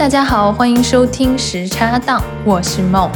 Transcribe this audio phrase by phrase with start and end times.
[0.00, 3.10] 大家好，欢迎收听时差档，我是梦。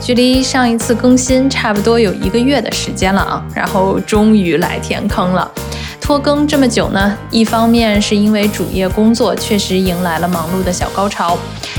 [0.00, 5.52] 距离上一次更新差不多有一个月的时间了啊，然后终于来填坑了。
[6.00, 11.36] 拖更这么久呢，一方面是因为主业工作确实迎来了忙碌的小高潮，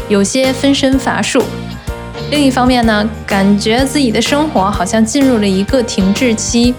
[0.10, 1.42] 有些分身乏术；
[2.30, 6.76] 另一方面呢，感觉自己的生活好像进入了一个停滞期。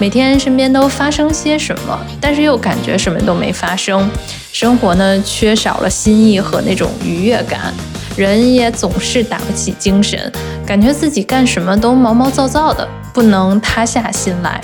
[0.00, 4.10] 每天身边都发生些什么，但是又感觉什么都没发生，
[4.50, 7.74] 生活呢缺少了新意和那种愉悦感，
[8.16, 10.32] 人也总是打不起精神，
[10.64, 14.58] 感觉自己干什么都毛毛躁躁的，不能塌下心来。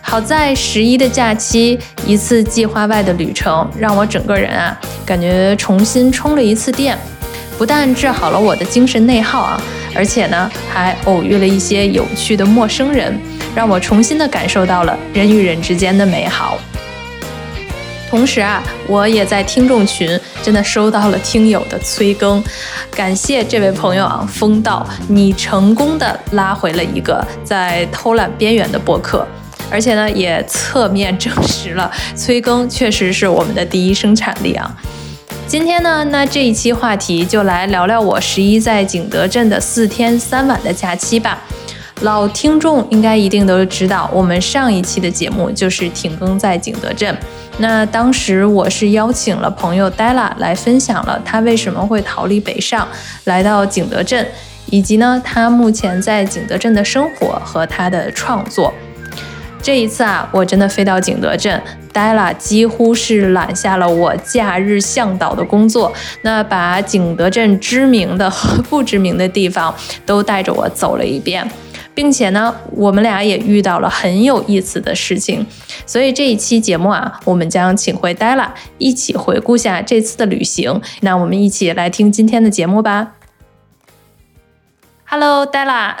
[0.00, 6.98] 好在十一的假期，一次计划外的旅程，让我整个人啊感觉重新充了一次电，
[7.56, 9.62] 不但治好了我的精神内耗啊，
[9.94, 13.16] 而且呢还偶遇了一些有趣的陌生人。
[13.54, 16.58] 让我重新的感受到了人与人之间的美好。
[18.08, 22.44] 同时啊，我也在听众群真的收到了听友的催更，
[22.90, 29.26] 感谢这位朋友啊，风道，你成功的拉回了一个在偷懒边缘的播客，
[29.70, 34.70] 而且呢，也侧面证实了催更确实是我们的第一生产力啊。
[35.46, 41.38] 今天呢，那这一期话题就来聊聊我十一在景德镇的四天三晚的假期吧。
[42.02, 47.16] 老听众应该一定都知道，我们上一期的节目就是停更在景德镇。
[47.58, 52.88] 那当时我是邀请了朋友 Della 来分享了他为什么会逃离北上，
[53.24, 54.26] 来到景德镇，
[54.66, 58.74] 以及呢他目前在景德镇的生活和他的创作。
[59.62, 61.62] 这一次啊，我真的飞到景德镇
[61.94, 65.92] ，Della 几乎是揽下了我假日向导的工作，
[66.22, 69.72] 那把景德镇知名的和不知名的地方
[70.04, 71.48] 都带着我走了一遍。
[71.94, 75.46] 并且呢，我们俩也遇到了很有意思的事情，
[75.84, 78.48] 所以这一期节目啊，我们将请回 Della
[78.78, 80.80] 一起回顾下这次的旅行。
[81.00, 83.12] 那我们一起来听今天的节目吧。
[85.04, 85.94] Hello，Della，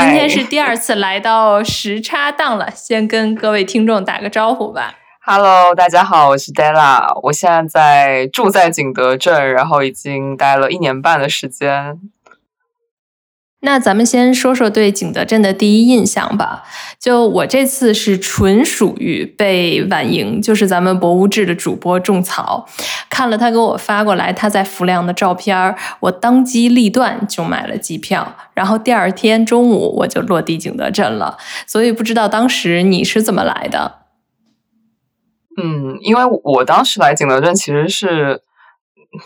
[0.00, 4.96] 今天是第二次来到时差档了，先跟各位听众打个招呼吧。
[5.20, 12.00] Hello，大家好，我是 Della，我现在在住在景德镇，然后已经待了一年半的时间。
[13.60, 16.62] 那咱们先说说对景德镇的第一印象吧。
[17.00, 22.68] 就我这次是纯属于被婉莹，就是咱们博物志的主播种草，
[23.10, 31.36] 看了他给我发过来他在浮梁的照片，我当机立断就买了机票，然后第二天中午我就落地景德镇了。
[31.66, 34.02] 所以不知道当时你是怎么来的？
[35.60, 38.42] 嗯，因为我当时来景德镇其实是。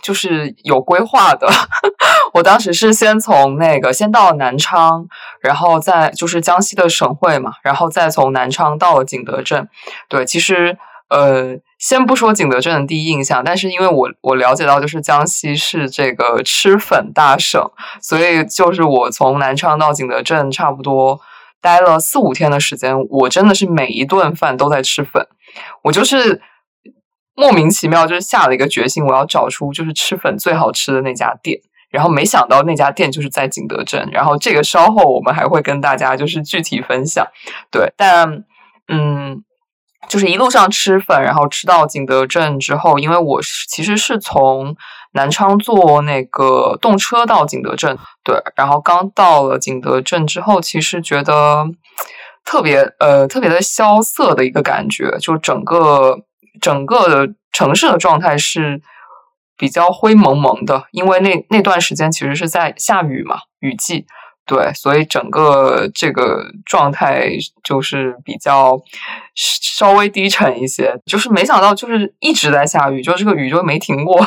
[0.01, 1.49] 就是有规划的，
[2.35, 5.07] 我当时是先从那个先到南昌，
[5.41, 9.69] 然后再就是江西的省会嘛，然后再从南昌到了景德镇。
[10.09, 10.79] 对，其实
[11.11, 17.61] 呃，先不说景德镇的第一印象，但是因为我我了解到，就是江西是这个吃粉大省，
[18.01, 21.21] 所以就是我从南昌到景德镇差不多
[21.61, 25.27] 待了四五天的时间，我真的是每一顿饭都在吃粉，
[25.83, 26.41] 我就是。
[27.35, 31.59] 莫名其妙，就是下了一个决心，我要找出就是吃粉最好吃的那家店。
[31.91, 34.09] 然后没想到那家店就是在景德镇。
[34.13, 37.27] 然后这个稍后我们还会跟大家就是具体分享。
[37.71, 38.45] 对，但
[38.89, 39.45] 嗯，
[40.09, 44.75] 就是一路上吃粉，然后吃到景德镇之后，因为我是其实是从
[45.13, 47.99] 南昌坐那个动车到景德镇。
[48.25, 51.67] 对，然后刚到了景德镇之后，其实觉得
[52.45, 56.21] 特别呃特别的萧瑟的一个感觉，就整个。
[56.61, 58.81] 整个的城市的状态是
[59.57, 64.07] 比较灰蒙蒙的，因为那那段时间其实是在下雨嘛，雨季，
[64.45, 67.31] 对，所以整个这个状态
[67.63, 68.81] 就是比较
[69.35, 71.01] 稍微低沉一些。
[71.07, 74.21] 就是没想到，就是一直在下雨，就这个雨就没停过。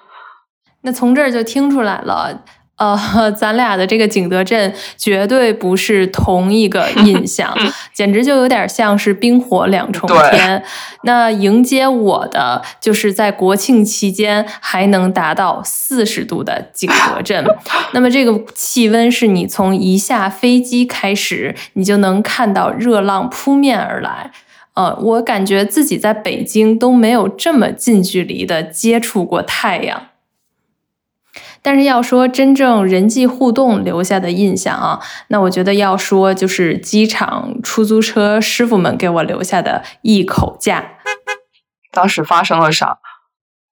[0.82, 2.44] 那从这儿就听出来了。
[2.78, 2.96] 呃，
[3.36, 7.52] 咱俩的这个景德镇绝对不是同一个 印象，
[7.92, 10.62] 简直就有点像是冰火两重天。
[11.02, 17.44] 那迎接我的就是在国庆期间还能达到四十度的景德镇。
[17.92, 24.30] 那么这个气温是你从一下飞机开始，你就能看到热浪扑面而来。
[24.74, 30.00] 呃，我感觉自己在北京都没有这么近距离的接触过太阳。
[31.62, 40.84] 但是要说真正人际互动留下的印象啊，那我觉得要说就是机场出租车师傅们给我留下的一口价。
[41.92, 42.98] 当时发生了啥？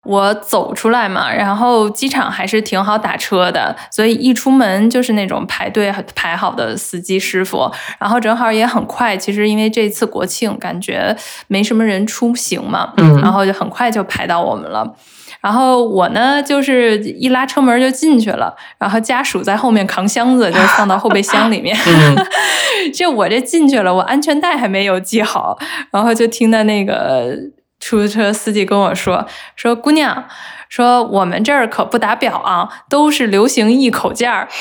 [0.06, 9.16] 我走出来嘛，然后机场还是挺好打车的，所以一出门就是那种排队排好的司机师傅，然后正好也很快。
[9.16, 11.16] 其实因为这次国庆，感觉
[11.48, 14.94] 没什么人出行嘛，嗯，然后就很快就排到我们了。
[15.44, 21.78] 然后我呢，就是一拉车门就进去了，然后家属在后面扛箱子，就放到后备箱里面。
[22.96, 25.60] 就我这进去了，我安全带还没有系好，
[25.92, 27.36] 然后就听到那个
[27.80, 30.24] 出租车司机跟我说：“说姑娘，
[30.70, 34.48] 说我们这儿可不打表啊，都是流行一口价儿。”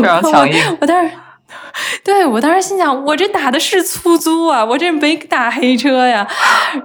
[0.00, 0.78] 非常强硬。
[0.80, 1.10] 我当时。
[2.04, 6.26] 对我当时心想，我这打的是出租啊，我这没打黑车呀。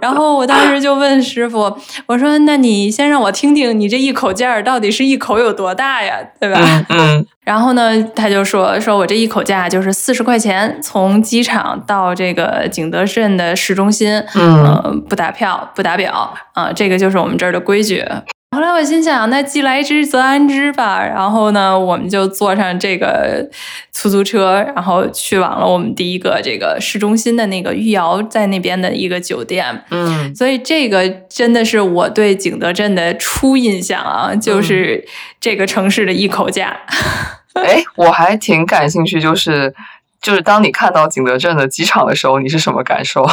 [0.01, 6.17] 然后我当时就问师傅，我说：“那你先让我听听，你这一口价到底是一口有多大呀？
[6.39, 6.59] 对吧？”
[6.89, 7.25] 嗯。
[7.43, 18.05] 然后呢，他就说：“说我这一口价就是四十块钱，从机场到这个景德镇的市中心，嗯，不打票，不打表啊，这个就是我们这儿的规矩。”
[18.53, 21.01] 后来我心想，那既来之则安之吧。
[21.01, 23.49] 然后呢，我们就坐上这个
[23.93, 29.85] 出租车，然后去往了我们第一个这个市中心的那个御窑在那边的一个酒店。
[29.89, 35.07] 嗯，所以这个真的是我对景德镇的初印象啊，就是
[35.39, 36.75] 这个城市的一口价。
[37.55, 39.73] 哎，我还挺感兴趣，就是
[40.21, 43.25] 就是当你看到景德镇的机场的时候，你是什么感受？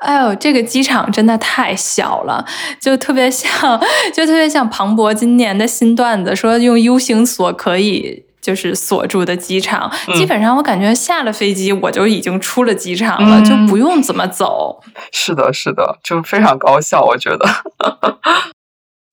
[0.00, 2.44] 哎呦，这个机场真的太小了，
[2.80, 3.50] 就特别像，
[4.14, 9.90] 就特别像庞博今年的新段子，说用 U 型锁可以就是锁住的机场。
[10.14, 14.82] 基本上我感觉下了飞机我就已经出了机场了，就不用怎么走。
[15.12, 17.46] 是的，是的，就非常高效，我觉得。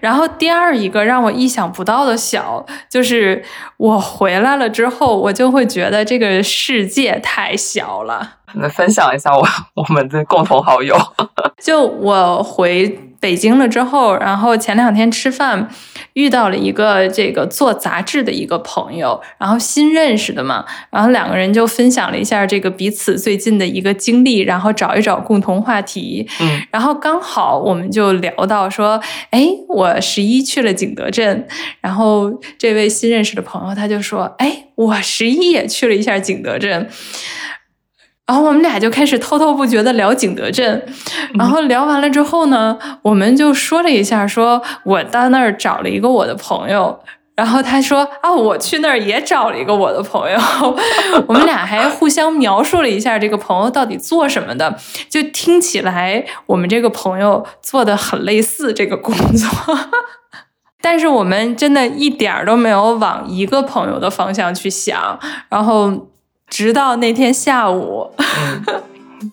[0.04, 3.42] 然后第二一个让我意想不到的小，就是
[3.78, 8.34] 我回来了之后，我就会觉得这个世界太小了。
[8.56, 10.94] 能分享一下我 我们的共同好友，
[11.64, 13.13] 就我回。
[13.24, 15.70] 北京了之后，然后前两天吃饭
[16.12, 26.28] 遇到了一个这个做杂志的一个朋友，然后新认识的嘛，然后两个人就分享了一下这个彼此最近的一个经历，然后找一找共同话题。
[26.42, 31.48] 嗯，然后刚好我们就聊到说，哎，我十一去了景德镇，
[31.80, 36.90] 然后这位新认识的朋友他就说，哎，我十一也去了一下景德镇。
[38.26, 40.86] 然后我们俩就开始滔滔不绝的聊景德镇，
[41.38, 47.02] 然后聊完了之后呢，我们就说了一下，说我到那儿找了一个我的朋友，
[47.36, 50.40] 然后他说啊，我去那儿也找了一个我的朋友，
[51.28, 54.78] 我们俩还互相描述了一下这个朋友到底做什么的，
[55.10, 59.50] 就听起来我们这个朋友做的很类似这个工作，
[60.82, 66.08] 但是我们真的一点儿都没有往一个朋友的方向去想，然后。
[66.54, 68.08] 直到那天下午，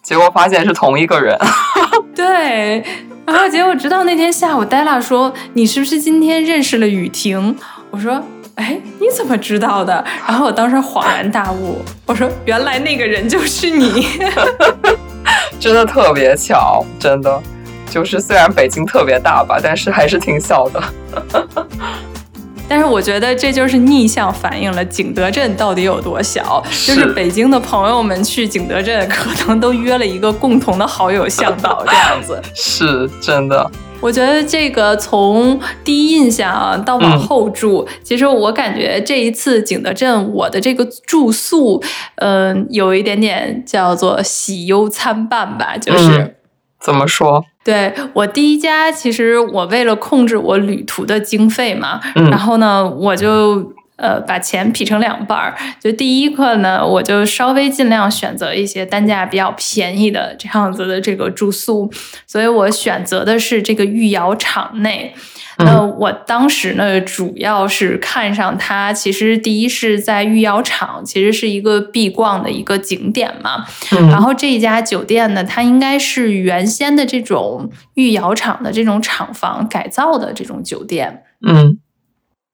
[0.02, 1.38] 结果发现是同一个人。
[2.16, 2.82] 对，
[3.26, 7.54] 然后结果直到那天下午，戴拉说：“你是不是今天认识了雨婷？”
[7.92, 8.18] 我说
[8.56, 14.06] ：“哎，你怎么知道的？”然后我当时恍然大悟，我说：“原来那个人就是你。
[15.60, 17.38] ”真的特别巧，真的
[17.90, 20.82] 就是虽然北京特别大吧，但是还是挺小的。
[22.70, 26.62] 但是我觉得这就是逆向反映了景德镇到底有多小。
[26.86, 32.40] 就是北京的朋友们去景德镇，可能都约了一个共同的好友向导这样子。
[32.54, 33.68] 是真的。
[34.00, 41.82] 我觉得这个从第一印象到往后住，其实我感觉这一次景德镇我的这个住宿，
[42.14, 46.36] 嗯，有一点点叫做喜忧参半吧，就是。
[46.80, 47.44] 怎么说？
[47.62, 55.54] 对我第一家，其实我为了控制我旅途的经费嘛，然后呢，我就呃把钱劈成两半儿。
[55.78, 61.92] 就第一个呢，我就稍微尽量选择一些单价比较便宜的这样子的这个住宿，
[62.26, 65.14] 所以我选择的是这个御窑厂内。
[65.58, 68.94] 那我当时呢，主要是看上它。
[68.94, 73.66] 其实第一是在御窑厂，其实是一个必逛的一个景点嘛。
[73.90, 81.24] 然后这一家酒店呢，它应该是原先的这种御窑厂的这种厂房改造的这种酒店。
[81.46, 81.79] 嗯。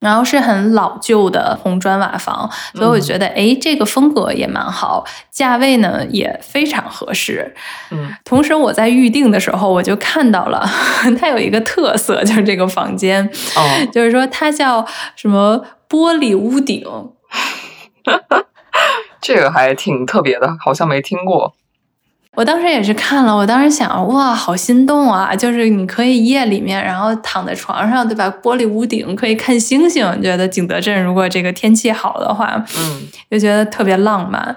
[0.07, 7.53] 然后是很老旧的红砖瓦房，所以我觉得，哎，这个风格也蛮好，价位呢也非常合适。
[7.91, 10.65] 嗯，同时我在预定的时候，我就看到了
[11.19, 13.61] 它有一个特色，就是这个房间，哦
[13.93, 14.87] 就是说它叫
[15.17, 16.87] 什么玻璃屋顶，
[19.21, 21.55] 这个还挺特别的，好像没听过。
[22.37, 25.35] 我当时也是看了，我当时想，哇，好心动啊！
[25.35, 28.31] 就是你可以夜里面，然后躺在床上，对吧？
[28.43, 34.55] 玻璃屋顶可以看星星，觉得景德镇如果这个天气好的话，嗯，就觉得特别浪漫。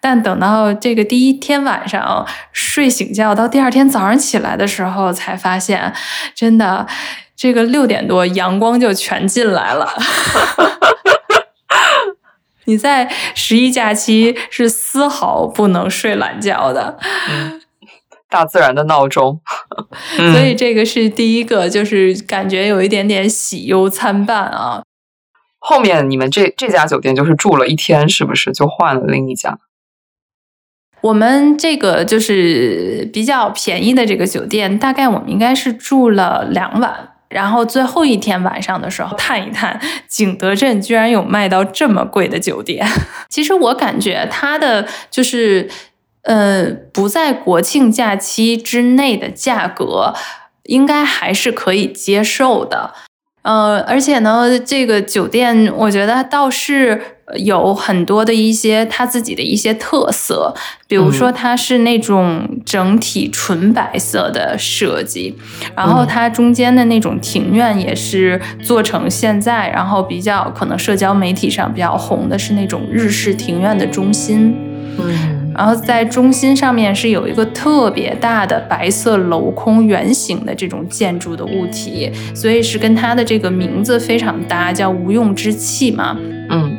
[0.00, 5.92] 但等到这个第一天晚上睡醒觉，到第二天早上起来的时候，才发现，
[6.34, 6.84] 真的，
[7.36, 9.88] 这个六点多阳光就全进来了。
[12.64, 16.98] 你在十一假期是丝毫不能睡懒觉的，
[18.28, 19.40] 大自然的闹钟。
[20.16, 24.82] 所以这个是第一个，就是感觉有一点点喜忧参半啊。
[25.58, 29.58] 后面你们这这家酒店就是住了一天，是不是就换了另一家？
[31.00, 37.11] 我们这个就是比较便宜的这个酒店，大概我们应该是住了两晚。
[37.32, 42.86] 然后最后一天晚上的时候，探一探景德镇居然有卖到这么贵的酒店。
[43.28, 45.68] 其实我感觉它的就是，
[46.22, 50.14] 呃，不在国庆假期之内的价格，
[50.64, 52.94] 应该还是可以接受的。
[53.42, 57.00] 呃，而且呢，这个酒店我觉得倒是
[57.36, 60.54] 有很多的一些它自己的一些特色，
[60.86, 65.36] 比如说它是那种整体纯白色的设计，
[65.74, 74.54] 然后它中间的那种庭院也是做成现在，然后比较可能社交媒体上比较红的是那种日式庭院的中心。
[74.98, 75.41] 嗯。
[75.54, 86.16] 然后在中心上面是有一个特别大的白色镂空圆形的这种建筑的物体，所以是跟它的这个名字非常搭，叫无用之气嘛。
[86.50, 86.74] 嗯，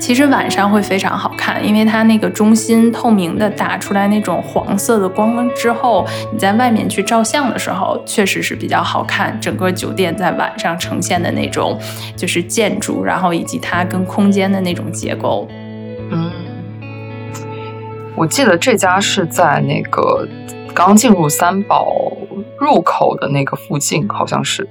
[0.00, 9.36] 其实晚上会非常好看，因为它那个中心透明的打出来那种黄色的光之后，你在外面去照相的时候，确实是比较好看。
[9.40, 11.78] 整个酒店在晚上呈现的那种
[12.16, 15.48] 就是建筑，然后以及它跟空间的那种结构。
[18.18, 20.26] 我记得这家是在那个
[20.74, 22.12] 刚进入三宝
[22.58, 24.68] 入口的那个附近，好像是。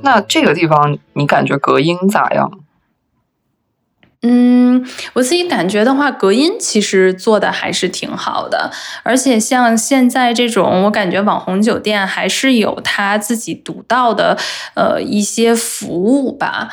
[0.00, 2.50] 那这个地方你感觉隔音咋样？
[4.22, 8.70] 嗯，我自己感觉的话，隔音其实做的还是挺好的。
[9.02, 14.38] 而且像现在这种，我感觉网红酒店还是有它自己独到的
[14.72, 16.70] 呃一些服务吧。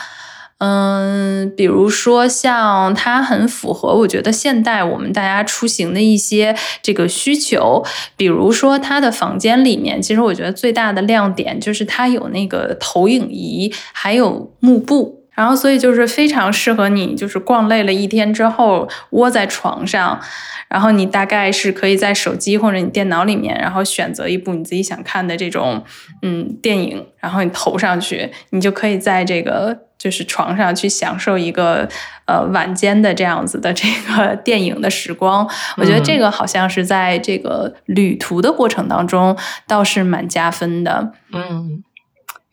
[0.63, 7.84] 嗯，比如说像它很符合，我觉得现代我们大家出行的一些这个需求。
[8.15, 20.22] 比如说它的房间里面，其实我觉得最大的亮点就是它有那个投影仪，还有幕布，然后所以就是非常适合你，就是逛累了一天之后窝在床上，
[20.70, 25.84] 然后你大概是可以在手机或者你电脑里面，然后选择一部你自己想看的这种
[26.22, 29.88] 嗯电影，然后你投上去，你就可以在这个。
[30.01, 31.88] 就是床上去享受一个
[32.25, 41.84] 呃晚间的这样子的这个电影的时光，我觉得这个好像是在这个旅途的过程当中倒是蛮加分的，嗯，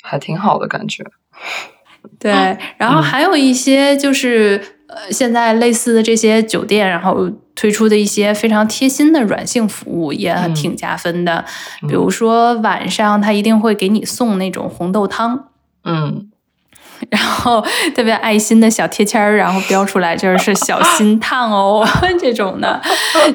[0.02, 1.02] 还挺好的感觉。
[2.21, 11.43] 对，然后还有一些就是呃现在类似的这些酒店，然后推出的一些非常贴心的软性服务也挺加分的，
[11.88, 15.49] 比如说晚上他一定会给你送那种红豆汤，
[15.85, 16.31] 嗯。
[17.11, 17.64] 然后
[17.95, 21.87] 特别爱心的小贴签儿，然后标出来就是小心烫哦
[22.21, 22.81] 这种的，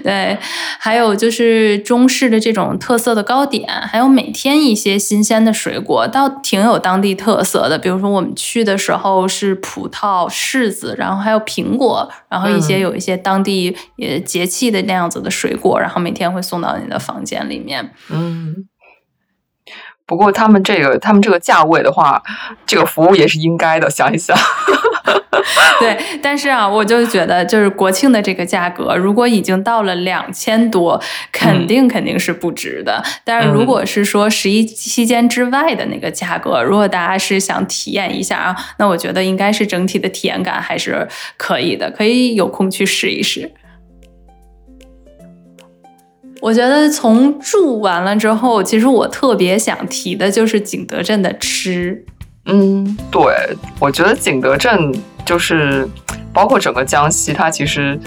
[0.03, 0.37] 对，
[0.79, 7.77] 还有就是中式的这种特色的糕点，还有每天一些新鲜的水果，倒挺有当地特色的。
[7.77, 18.67] 比如说我们去的时候是葡萄、柿子，然后还有苹果，然后一些有一些当地也节气的那样子的水果，然后每天会送到你的房间里面，嗯。
[20.13, 22.21] 不过他们这个，他们这个价位的话，
[22.67, 23.89] 这个服务也是应该的。
[23.89, 24.37] 想一想，
[25.79, 31.01] 对，但是啊，我就觉得，就是国庆的这个价格，如果已经到了两千多，
[31.31, 33.03] 肯定肯定是不值的。
[33.23, 43.51] 但是如果是说十一期间之外的那个价格，如果大家是想体验一下啊，那我觉得应该是整体的体验感还是可以的，可以有空去试一试。
[46.43, 52.03] 我觉得从住完了之后，其实我特别想提的就是景德镇的吃。
[52.47, 53.23] 嗯，对，
[53.79, 55.87] 我觉得景德镇就是
[56.33, 57.97] 包括整个江西，它其实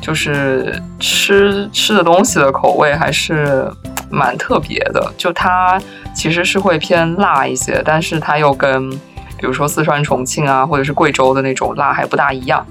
[0.00, 3.70] 就是吃吃的东西的口味还是
[4.10, 5.12] 蛮特别的。
[5.16, 5.80] 就它
[6.12, 12.66] 其实是会偏辣一些，但是它又跟比如说四川、重庆啊，或者是贵州的那种辣还不大一样。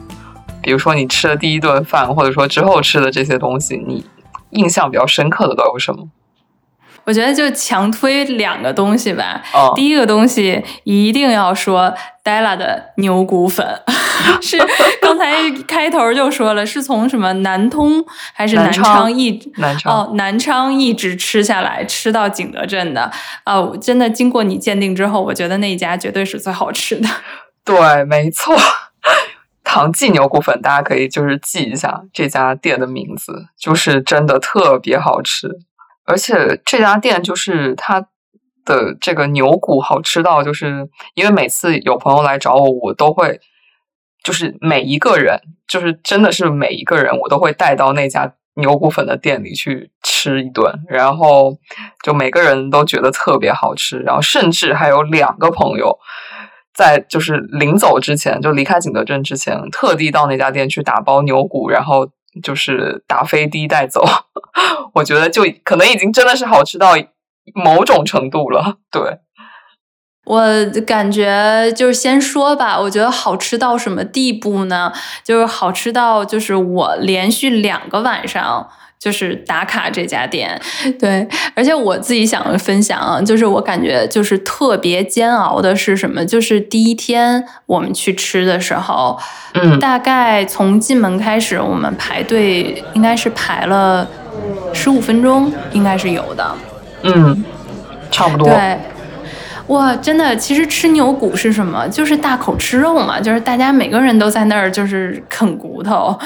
[0.62, 4.04] 比如说你吃的第一顿饭，或者说之后吃的这些东西，你。
[4.54, 6.08] 印象比较深刻的都有什么？
[7.06, 9.44] 我觉得就强推两个东西吧。
[9.54, 11.94] 哦，第一个东西一定要说
[12.24, 13.82] Della 的牛骨粉，
[14.42, 14.58] 是
[15.02, 18.02] 刚才开头就说了，是从什么南通
[18.34, 23.12] 还是南昌一南昌哦南昌一直吃下来，吃到景德镇的。
[23.46, 27.10] 哦，真的经过你鉴定之后，我觉得那一家绝对是最好吃的。
[27.66, 28.56] 对，没错。
[29.74, 35.50] 唐记牛骨粉，大家可以就是记一下这家店的名字，就是真的特别好吃，
[36.06, 38.00] 而且这家店就是它
[38.64, 43.40] 的这个牛骨好吃到，就是因为每次有朋友来找我，我都会
[44.24, 51.58] 就是每一个人，就是真的是每一个人，我都会带到那家牛骨粉的店里去吃一顿，然后
[52.04, 55.98] 就每个人都觉得特别好吃，然后甚至还有两个朋友
[56.74, 62.10] 在就是临走之前，就离开景德镇之前，特地到那家店去打包牛骨，然后
[62.42, 64.04] 就是打飞的带走。
[64.96, 66.94] 我觉得就可能已经真的是好吃到
[67.54, 69.20] 某种程度了，对。
[70.26, 70.42] 我
[70.88, 74.94] 感觉就是先说吧，我觉得好吃到什么地步呢？
[75.22, 78.70] 就是好吃到就是我连续两个晚上
[79.04, 80.58] 就是打卡这家店，
[80.98, 86.26] 对，而且我自己想分享啊，就是我感觉就是特别煎熬的是什么？
[86.26, 89.20] 就是第一天我们去吃的时候，
[89.56, 94.08] 嗯，大概从进门开始，我们排队应该是排了
[94.74, 96.56] 十五分钟，应该是有的，
[97.02, 97.44] 嗯，
[98.10, 98.80] 差不多，对。
[99.68, 101.88] 哇，真的，其实吃牛骨是什么？
[101.88, 106.18] 就是大口吃肉嘛，就是大家每个人都在那儿就是啃骨头，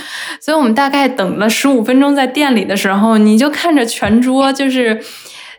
[0.42, 5.00] 所以我们大概等了十五分钟在店里的时候，你就看着全桌就是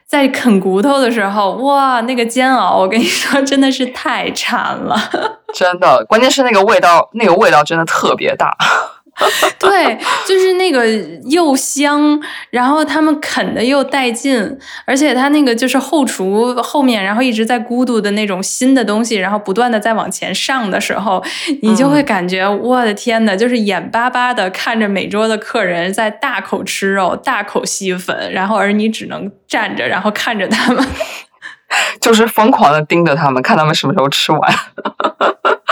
[0.07, 5.01] 在啃骨头的时候，哇，那个煎熬，我跟你说，真的是太馋了，
[5.55, 8.57] 真的，关键是那个味道，那个味道真的特别大。
[9.59, 10.87] 对，就是那个
[11.25, 12.21] 又香，
[12.51, 21.23] 然后他们啃的又带劲，而且他那个就是后厨后面，然后一直在咕嘟的那种新的东西，然后不断的在往前上的时候，
[21.63, 30.87] 你就会感觉我的天呐，就是眼巴巴的看着每桌的客人在大口吃肉、大口吸粉，然后而你只能站着，然后看着他们，
[32.01, 34.55] 就是疯狂的盯着他们，看他们什么时候吃完。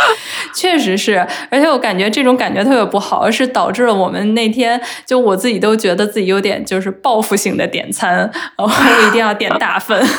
[0.54, 8.70] 确实是，而且我感觉这种感觉特别不好，是导致了我们那天就我自己都觉得自己有点就是报复性的点餐，我
[9.06, 10.02] 一定要点大份。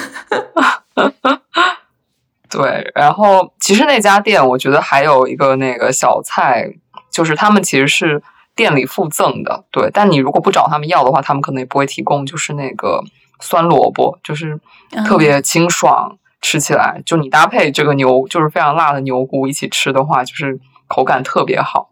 [2.50, 6.72] 对，然后其实那家店我觉得还有一个那个小菜，
[7.12, 8.24] 就是他们其实是
[8.56, 13.04] 店里附赠的，对，但你如果不找他们要的话，他们可能也不会提供，就是那个
[13.42, 14.58] 酸萝卜，就是
[15.06, 16.18] 特别清爽。
[16.42, 21.90] 吃起来，就你搭配这个牛，就是非常辣的牛骨一起吃的话，就是口感特别好。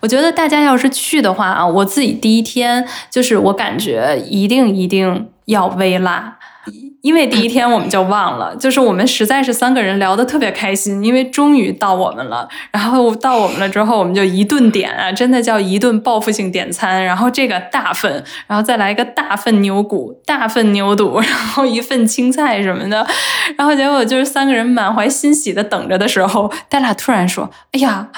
[0.00, 6.38] 我觉得大家要是去的话啊，我自己第一天就是我感觉一定一定要微辣。
[7.04, 12.48] 因为第一天我们就忘了， 就是我们实在是三个人聊得特别开心，因为终于到我们了。
[12.70, 17.04] 然后到我们了之后，我们就一顿点啊，真的叫一顿报复性点餐。
[17.04, 23.06] 然后这个大份，然后再来一个大份牛骨、大份牛肚，然后一份青菜什么的。
[23.58, 28.08] 然后结果就是三个人满怀欣喜的等着的时候，戴拉突然说：“哎呀，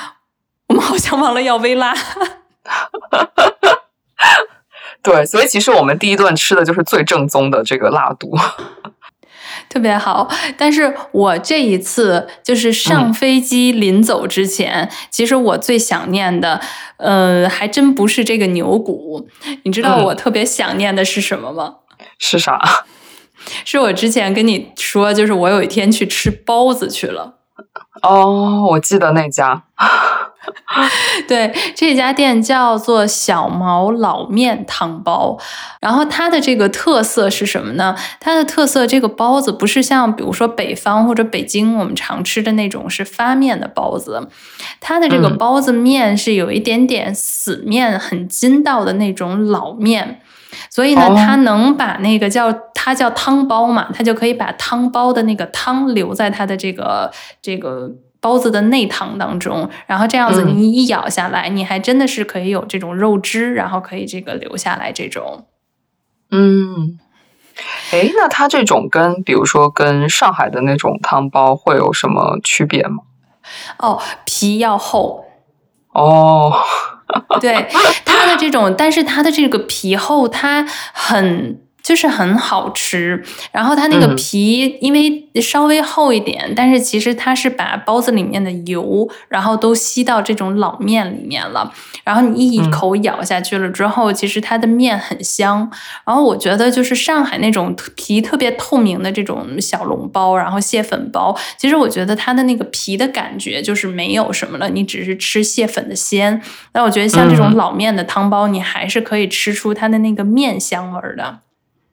[0.68, 1.92] 我们好像忘了要微辣。
[5.02, 8.36] ”对，所以其实我们第一顿吃的就是最正宗的这个辣肚，
[9.76, 10.26] 特别好。
[10.56, 16.58] 但是我这一次就是上飞机临走之前，其实我最想念的，
[16.96, 19.28] 呃，还真不是这个牛骨。
[19.64, 21.74] 你知道我特别想念的是什么吗？
[22.18, 22.58] 是啥？
[23.66, 27.34] 是我之前跟你说，就是我有一天去吃包子去了。
[28.02, 29.64] 哦，我记得那家。
[31.26, 35.38] 对，这家店叫做小毛老面汤包，
[35.80, 37.96] 然后它的这个特色是什么呢？
[38.20, 44.28] 它的特色，这个包子不是像比如说北方或者北京我们常吃的那种是发面的包子，
[44.80, 50.20] 它的这个包子面是有一点点死面，很筋道的那种老面，
[50.70, 57.90] 所以呢，它能把那个叫它叫汤包嘛，它就可以把汤包的那个汤留在它的这个这个。
[58.20, 65.46] 包子的内汤当中，然后这样子你一咬下来，你还真的是可以有这种肉汁，然后可以这个留下来这种。
[66.30, 66.98] 嗯，
[67.92, 73.02] 哎，那它这种跟比如说跟上海的那种汤包会有什么区别吗？
[73.78, 75.24] 哦，皮要厚。
[75.92, 76.52] 哦，
[77.40, 77.68] 对，
[78.04, 81.60] 它的这种，但是它的这个皮厚，它很。
[81.86, 83.22] 就是很好吃，
[83.52, 91.72] 然后它那个皮因为稍微厚一点，但是其实它是把包子里面的油，然后都吸到这种老面里面了。
[92.02, 95.70] 然后你一口咬下去了之后，其实它的面很香。
[96.04, 106.42] 然后我觉得就是上海那种皮特别透明的这种小笼包，然后蟹粉包，其实我觉得它的那个皮的感觉就是没有什么了，你只是吃蟹粉的鲜。
[106.72, 111.45] 那我觉得像这种老面的汤包，你还是可以吃出它的那个面香味儿的。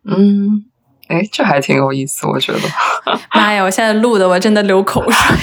[0.06, 0.66] 嗯，
[1.08, 2.60] 哎，这还挺有意思，我觉得。
[3.34, 5.38] 妈呀，我现在录的我真的流口水。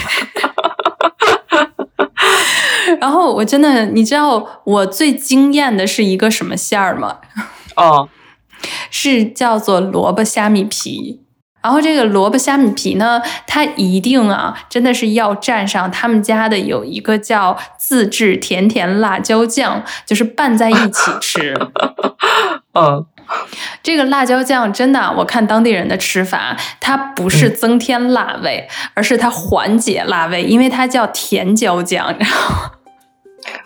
[3.01, 7.19] 然后我真的，你知道我最惊艳的是一个什么馅儿吗？
[7.77, 8.09] 哦，
[8.91, 11.23] 是叫做萝卜虾米皮。
[11.63, 21.55] 然后这个萝卜虾米皮呢，它一定啊，真的是要蘸上他们家的有一个叫自制甜甜辣椒酱，就是拌在一起吃。
[22.73, 23.07] 嗯。
[23.83, 32.15] 这个辣椒酱真的，我看当地人的吃法，它不是增添辣味，而是它缓解辣味，因为它叫甜椒酱。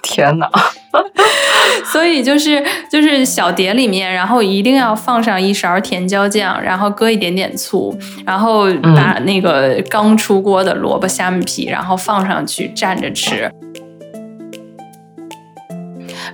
[0.02, 0.48] 天哪！
[1.84, 13.50] 所以就是就是小碟里面，然后一定要放上一勺甜椒酱，然后搁一点点醋，然后把那个刚出锅的萝卜虾米皮，然后放上去蘸着吃。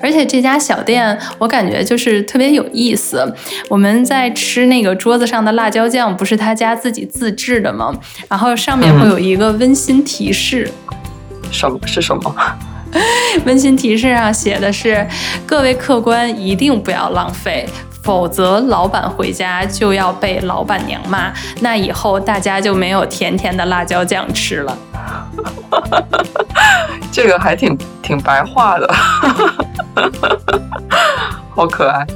[0.00, 3.34] 而且这家小店，我感觉就是特别有意思。
[3.68, 7.94] 我们在吃那个桌子上的辣椒酱，不是他家自己自制的吗？
[8.28, 10.70] 然后上面会有一个温馨提示。
[11.50, 12.34] 什么是什么？
[13.46, 15.06] 温馨提示上写的是：
[15.46, 17.68] 各位客官一定不要浪费，
[18.02, 21.32] 否则老板回家就要被老板娘骂。
[21.60, 24.78] 那以后大家就没有甜甜的辣椒酱吃了。
[27.12, 28.94] 这个还挺挺白话的。
[31.50, 32.06] 好可爱，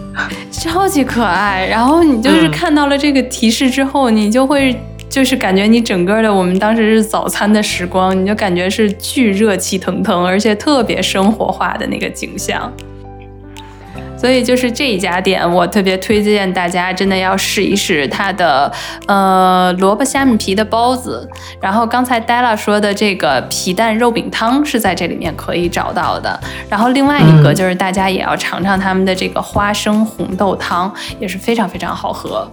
[0.50, 1.66] 超级可爱。
[1.70, 12.72] 然后你就是看到了这个提示之后，你就会就是感觉你整个的我们当时是早餐的时光，你就感觉是巨热气腾腾，而且特别生活化的那个景象。
[14.24, 18.72] 所以就是这一家店，我特别推荐大家，真的要试一试它的
[19.06, 21.28] 呃萝卜虾米皮的包子。
[21.60, 26.40] 然后刚才 Della 说的这个皮蛋肉饼汤是在这里面可以找到的。
[26.70, 32.50] 然后另外一个就是大家也要尝尝他们的这个花生红豆汤，也是非常非常好喝。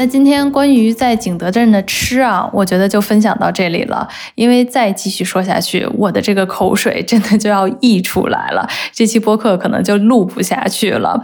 [0.00, 4.08] 那今天关于在景德镇的吃啊，我觉得就分享到这里了。
[4.34, 11.22] 因为再继续说下去，我的这个口水真的就要溢出来了，这期播客可能就录不下去了。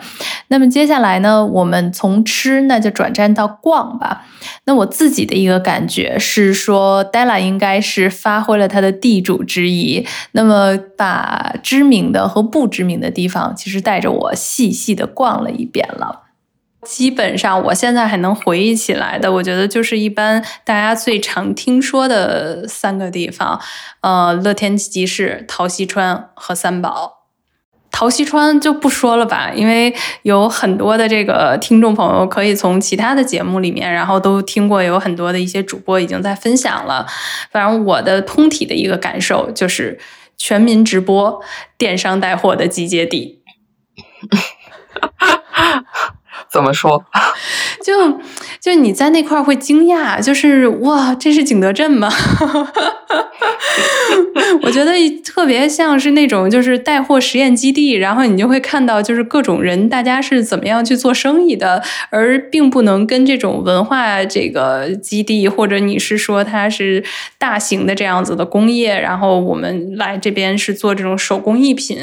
[0.49, 4.27] 那么接下来呢，我们从吃那就转战到逛吧。
[4.65, 16.25] 那我自己的一个感觉是说，Della 应该是发挥了他的地主之谊，那么把知名的和不知名的地方，其实带着我细细的逛了一遍了。
[16.83, 23.61] 基本上，我现在还能回忆起来的，我觉得就是一般大家最常听说的三个地方，
[24.03, 27.15] 呃，乐天集市、陶溪川和三宝。
[27.91, 37.07] 陶溪川就不说了吧，因为有很多的这个听众朋友可以从其他的节目里面，然后都听过，有很多的一些主播已经在分享了。
[37.51, 39.99] 反正我的通体的一个感受就是，
[40.37, 41.41] 全民直播、
[41.79, 43.43] 电商带货的集结地。
[46.51, 47.05] 怎么说？
[47.85, 48.21] 就
[48.61, 52.11] 就你在那块儿会惊讶，就是哇，这是景德镇吗？
[54.63, 54.93] 我觉得
[55.25, 67.05] 特别像是那种就是带货实验基地，然后你就会看到就是各种人，大家是怎么样去做生意的，而并不能跟这种文化这个基地，或者你是说它是
[67.39, 71.99] 大型的这样子的工业，然后我们来这边是做这种手工艺品。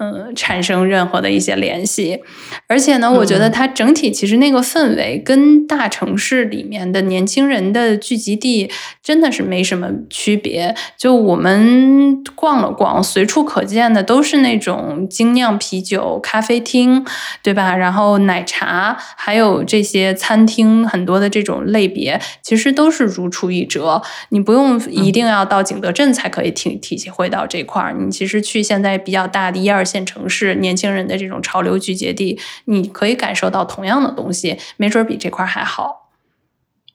[0.00, 2.20] 嗯，产生任何的一些联系，
[2.68, 8.70] 而且呢，我觉得它整体其实那个氛围跟大城市里面的年轻人的聚集地
[9.02, 10.72] 真的是没什么区别。
[10.96, 17.04] 就我们逛了逛，随处可见的都是那种精酿啤酒咖啡厅，
[17.42, 17.74] 对吧？
[17.74, 24.00] 然后奶茶，还有这些餐厅，很多的这种类别，其实都是如出一辙。
[24.28, 29.84] 你不用一定要到景德镇才可以体体会到这块儿，你其实去现在比较大的一二。
[29.88, 36.10] 线城市年轻人的这种潮流聚集地，你可以感受到同样的东西，没准比这块还好。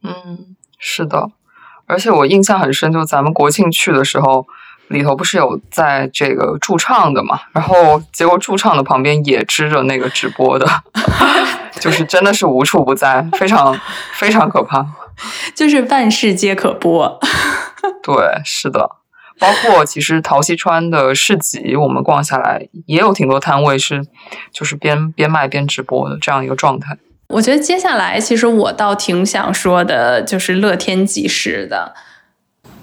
[0.04, 1.32] 嗯，是的，
[1.88, 4.46] 而且我印象很深，就咱们国庆去的时候，
[4.90, 7.40] 里头不是有在这个驻唱的嘛？
[7.54, 10.68] 然后结果驻唱的旁边也支着那个直播的，
[11.80, 13.80] 就是真的是无处不在，非常
[14.14, 14.86] 非常可怕，
[15.56, 17.20] 就是万事皆可播。
[18.04, 18.98] 对，是的。
[19.40, 24.06] 包括其实陶溪川的市集，我们逛下来也有挺多摊位是，
[24.52, 26.98] 就是边边卖边直播的这样一个状态。
[27.28, 31.94] 我觉得接下来其实我倒挺想说的，就是乐天集市的。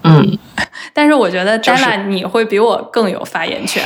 [0.03, 0.39] 嗯，
[0.93, 3.83] 但是我觉得丹娜你会比我更有发言权，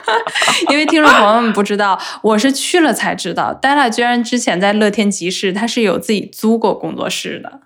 [0.70, 7.60] 因为听众朋友们不知道，我是去了才知道，dala 居然之前在乐天集市，他是有自己租过工作室的。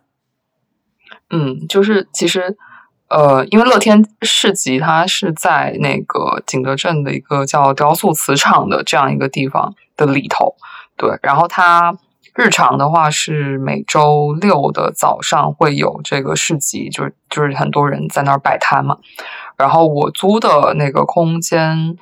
[1.31, 2.57] 嗯，就是其实。
[3.12, 10.55] 呃，因为乐天市集它是在那个景德镇的一个叫雕塑瓷厂的这样一个地方的里头，
[10.96, 11.18] 对。
[11.20, 11.94] 然后它
[12.35, 18.96] 日常的话是每周六的早上会有这个市集，就是就是很多人在那儿摆摊嘛。
[19.59, 21.98] 然后我租的那个空间，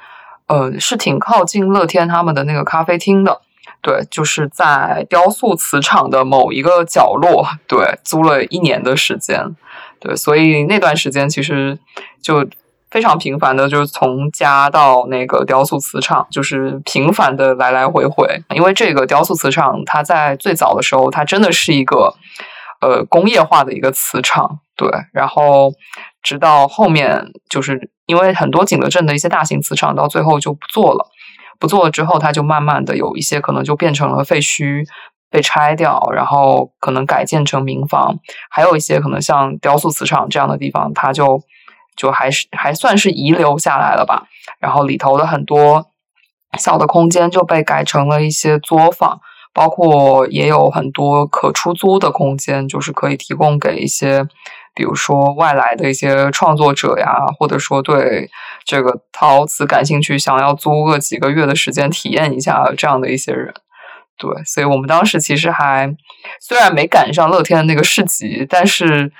[0.47, 3.41] 呃，是挺靠近乐天他们的那个咖啡厅的，
[3.83, 9.57] 对，就是在雕塑瓷厂的某一个角落，对，租了一年的时间。
[10.01, 11.79] 对，所以那段时间其实
[12.23, 12.49] 就
[12.91, 18.27] 非常频繁的，就是从家到那个雕塑磁场，就是频繁的来来回回。
[18.55, 22.15] 因为这个雕塑磁场，它在最早的时候，它真的是一个
[22.81, 24.91] 呃工业化的一个磁场，对。
[25.13, 25.71] 然后
[26.23, 31.07] 直到后面，就是因为很多景德镇的一些大型磁场到最后就不做了，
[31.61, 34.85] 不做了之后，它就慢慢的有一些可能就变成了废墟。
[35.31, 38.19] 被拆掉，然后可能改建成民房，
[38.51, 41.41] 还有一些可能像雕塑磁场这样的地方，它就
[41.97, 44.27] 就还是还算是遗留下来了吧。
[44.59, 45.87] 然后里头的很多
[46.59, 49.21] 小的空间就被改成了一些作坊，
[49.55, 54.27] 包括也有很多可出租的空间，就是可以提供给一些，
[54.75, 58.29] 比如说外来的一些创作者呀，或者说对
[58.65, 63.55] 这个陶瓷感兴趣，想要租个几个月的时间体验一下这样的一些人。
[64.21, 65.97] 对，所以我们当时其实还
[66.41, 69.11] 虽然没赶上乐天的那个市集，但是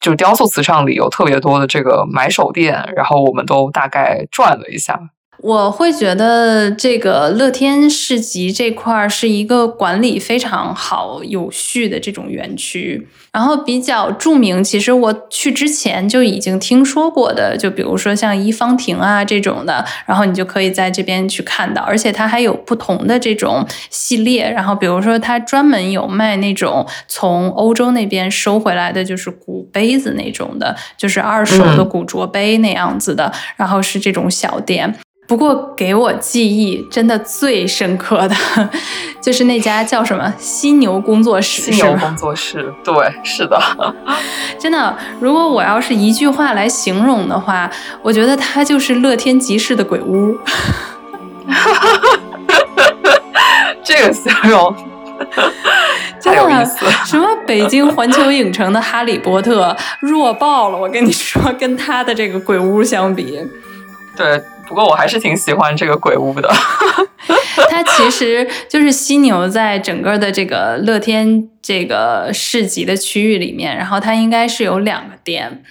[0.00, 4.98] 就雕塑瓷场里有特别多的这个买手店，然后我们都大概转了一下。
[5.40, 13.06] 我会觉得这个乐天市集这块儿是一个管理非常好、有序的这种园区。
[13.30, 21.82] 然后比较著名，其实我去之前就已经听说过的，就比如说像一方亭啊这种的，然后你就可以在这边去看到。
[21.82, 34.92] 而且它还有不同的这种系列，然后比如说它专门有卖那种从欧洲那边收回来的，就是古杯子那种的，就是二手的古着杯那样子的，然后是这种小店。
[35.28, 38.34] 不过给我记忆真的最深刻的，
[39.20, 41.70] 就是那家叫什么犀牛工作室。
[41.70, 43.60] 犀牛工作室，对，是的，
[44.58, 44.96] 真的。
[45.20, 47.70] 如果我要是一句话来形容的话，
[48.02, 50.34] 我觉得它就是乐天集市的鬼屋。
[53.84, 54.74] 这个形容
[56.24, 56.86] 太有意思。
[57.04, 63.38] 什么北京环球影城的哈利波特弱爆了，我跟你说，跟他的这个鬼屋相比，
[64.16, 64.42] 对。
[64.68, 66.48] 不过我还是挺喜欢这个鬼屋的。
[67.70, 75.62] 它其实就是犀牛在整个的这个乐天这个市集的区域里面，然后它应该是有两个店。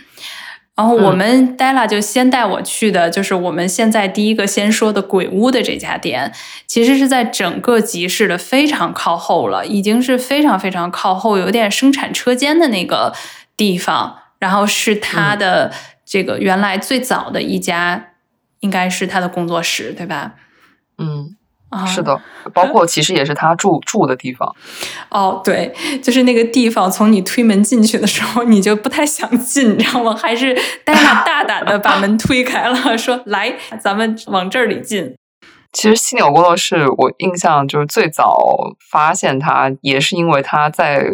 [0.76, 6.32] 然后我们 Della 就先带我去的，就是我们现在第一个先说的鬼屋的这家店，
[6.68, 13.14] 其实是在整个集市的非常靠后了，已经是非常非常靠后，有点生产车间的那个
[13.56, 14.18] 地方。
[14.40, 15.74] 然后是它的
[16.06, 18.10] 这个原来最早的一家。
[18.60, 20.34] 应该是他的工作室，对吧？
[20.98, 21.36] 嗯，
[21.86, 22.20] 是的，
[22.54, 24.56] 包括其实也是他住住的地方。
[25.10, 30.16] 哦，对，就是那个地方，从你推门进去的时候，你就不太想进，你知道吗？
[30.16, 35.16] 还是戴娜大胆的把门推开了，说：“来，咱们往这里进。”
[35.74, 41.06] 其实犀牛工作室，我印象就是最早发现它，也是因为它在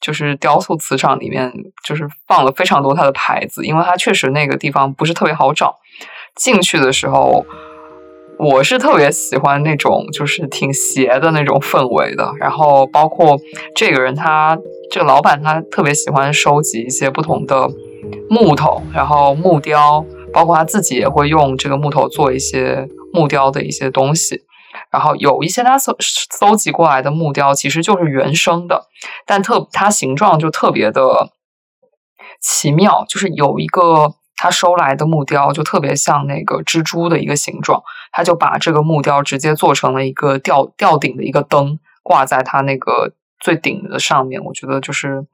[0.00, 1.50] 就是雕塑磁场里面，
[1.86, 5.78] 就是放了非常多它的牌子，因为它确实那个地方不是特别好找。
[6.36, 7.44] 进去的时候，
[8.38, 12.32] 我是特别喜欢那种就是挺邪的那种氛围的。
[12.38, 13.38] 然后包括
[13.74, 14.58] 这个人，他
[14.90, 17.68] 这个老板他特别喜欢收集一些不同的
[18.30, 24.40] 木头，然后木雕，包括他自己也会用这个木头做一些木雕的一些东西。
[24.90, 28.86] 然后有一些他搜搜集过来的木雕其实就是原生的，
[29.26, 31.30] 但特它形状就特别的
[32.40, 34.14] 奇妙，就是有一个。
[34.42, 44.42] 他收来的木雕就特别像那个蜘蛛的一个形状，他就把这个木雕直接做成了一个吊吊顶的一个灯，挂在他那个最顶的上面。
[44.42, 45.26] 我觉得就是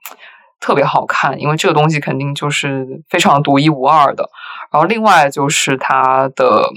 [0.59, 4.29] 特别好看，因为这个东西肯定就是非常独一无二的。
[4.73, 6.69] 然后另外就是他的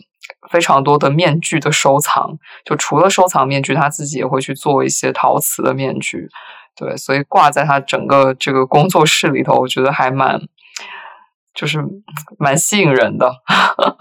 [0.51, 6.29] 非常多的面具的收藏，就除了收藏面具，他自己也会去做一些陶瓷的面具。
[6.75, 10.39] 对，所以挂在他整个这个工作室里头，我觉得还蛮。
[11.53, 11.79] 就是
[12.38, 13.31] 蛮吸引人的，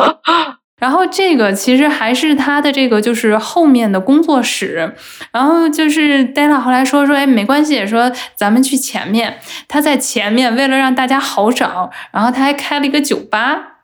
[0.79, 4.95] 然后这个其实还是他的这个就是后面的工作室，
[5.33, 13.78] 然后就是戴拉后来说说，哎，没关系，说咱们去前面，他在前面为了让大家好找，然后他还开了一个酒吧。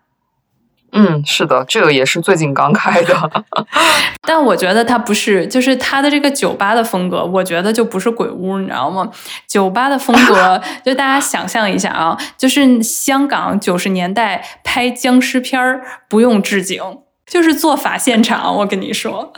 [0.97, 3.45] 嗯，是的，这个也是最近刚开的，
[4.23, 9.11] 但我觉得它不是，就是它的这个酒吧的风格，我觉得就不是鬼屋，你知道吗？
[9.49, 16.81] 酒吧的风格，就大家想象一下啊，就是香港九十年代拍僵尸片儿不用置景，
[17.27, 18.55] 就是做法现场。
[18.59, 19.33] 我跟你说，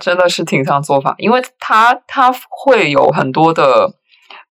[0.00, 3.92] 真的是挺像做法，因为它它会有很多的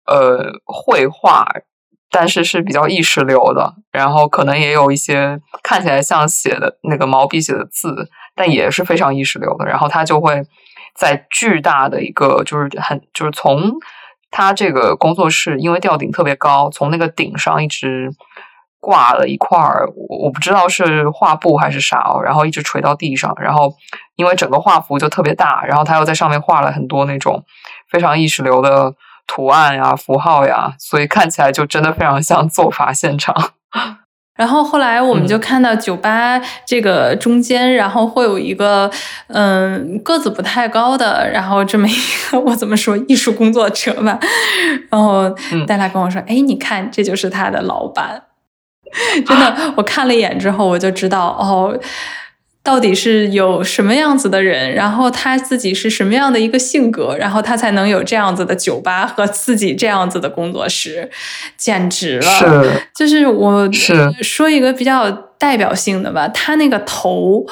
[0.05, 1.47] 呃绘画。
[2.11, 9.65] 但是是比较意识流的，然后可能也有一些看起来像写的那个毛笔写的字，但也是非常意识流的。
[9.65, 10.41] 然后他就会
[10.95, 13.73] 在巨大的一个，就是很就是从
[14.31, 18.09] 他这个工作室，因为吊顶特别高，从那个顶上一直
[18.79, 23.73] 挂了一块儿，我不知道是画布还是啥哦，然后一直垂到地上，然后
[24.15, 27.43] 因为整个画幅就特别大，然后他又在上面画了很多那种
[27.89, 28.93] 非常意识流的
[29.31, 33.51] 图案呀、符号呀，所以看起来就真的非常像做法现场。
[34.35, 38.89] 然后后来我们就看到酒吧这个中间，然后会有一个
[39.27, 41.93] 嗯个子不太高的，然后这么一
[42.31, 44.17] 个 我怎么说艺术工作者吧，
[44.89, 45.29] 然后
[45.67, 48.23] 戴拉跟我说：“哎，你看，这就是他的老板。
[49.27, 51.77] ”真的，我看了一眼之后，我就知道哦，
[52.69, 61.09] 到底是有什么样子的人，然后他自己是什么样的一个性格，然后他才能有这样子的酒吧和自己这样子的工作室，
[61.57, 62.29] 简直了！
[62.63, 63.67] 是，就是我
[64.21, 67.43] 说一个比较代表性的吧，他那个头，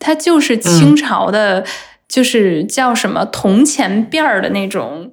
[0.00, 1.64] 他就是清朝的，
[2.08, 5.12] 就是叫什么铜钱辫儿的那种，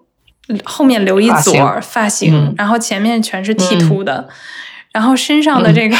[0.63, 4.27] 后面留一撮发型，然后前面全是剃秃的。
[4.93, 5.95] 然后身上的这个，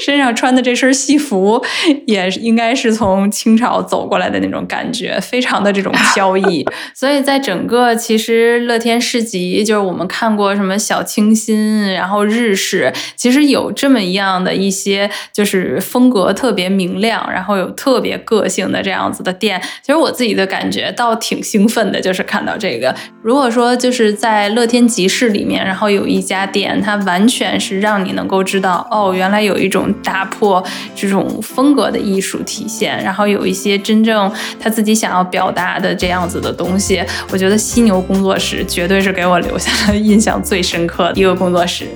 [0.00, 1.64] 身上穿的这身西服，
[2.06, 6.66] 也应该是从清朝走过来的那种感觉，非常的这种飘逸。
[6.94, 19.60] 所以在整个其实乐天市集，就是我们看过什么小清新，然后日式，其实有这么一样的一些，就是风格特别明亮，然后有特别个性的这样子的店。
[19.80, 22.92] 其实我自己的感觉倒挺兴奋的，就是看到这个。
[23.22, 30.64] 如果说就是在乐天集市里面，然后有一家店，它完全是让你能够知道，哦，原来有一种打破
[30.94, 37.04] 这种风格的艺术体现，然后有一些真正他自己想要表达的这样子的东西。
[37.30, 41.86] 我觉得犀牛工作室绝对是给我留下了印象最深刻的一个工作室。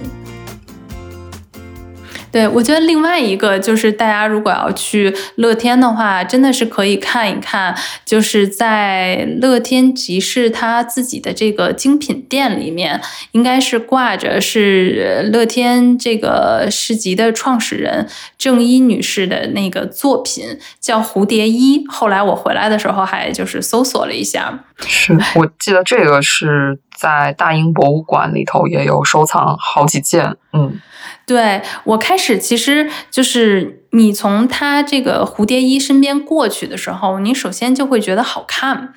[2.32, 12.98] 对，我觉得另外一个就是大家如果要去乐天的话，真的是可以看一看，就是在乐天集市它自己的这个精品店里面，
[13.32, 21.84] 应该是挂着是乐天这个市集的创始人郑一女士的那个作品，叫蝴蝶衣。
[21.88, 30.80] 后来我回来的时候还就是搜索了一下，是我记得这个是在大英博物馆里头也有收藏好几件，嗯。
[31.24, 38.92] 对我开始其实就是你从他这个蝴蝶衣身边过去的时候，你首先就会觉得好看。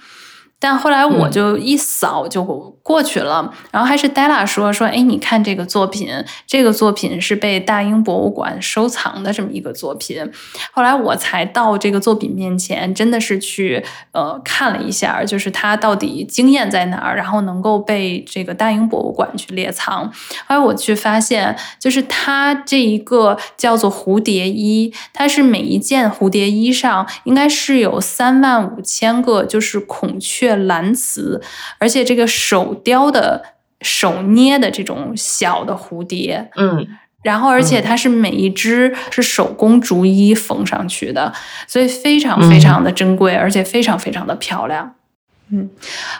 [0.65, 2.43] 但后来我就一扫就
[2.81, 6.09] 过去了，然后还是 Della 说说，哎，你看这个作品，
[6.47, 10.27] 这个作品是被大英博物馆收藏的这么一个作品。
[10.71, 20.11] 后来我才到这个作品面前，真的是去呃看了一下，就是它到底惊艳在哪儿，然后能够被这个大英博物馆去列藏。
[20.47, 30.54] 后来我去发现，就是它这一个叫做蝴蝶衣，它是每一件蝴蝶衣上应该是有三万五千个，就是孔雀。
[30.55, 31.41] 蓝瓷，
[31.77, 33.43] 而且这个手雕的、
[33.81, 36.87] 手捏的这种小的蝴蝶，嗯，
[37.23, 41.33] 然后而且它是每一只是手工逐一缝上去的，
[41.67, 44.95] 所以非常非常的珍贵，而且非常非常的漂亮。
[45.51, 45.69] 嗯，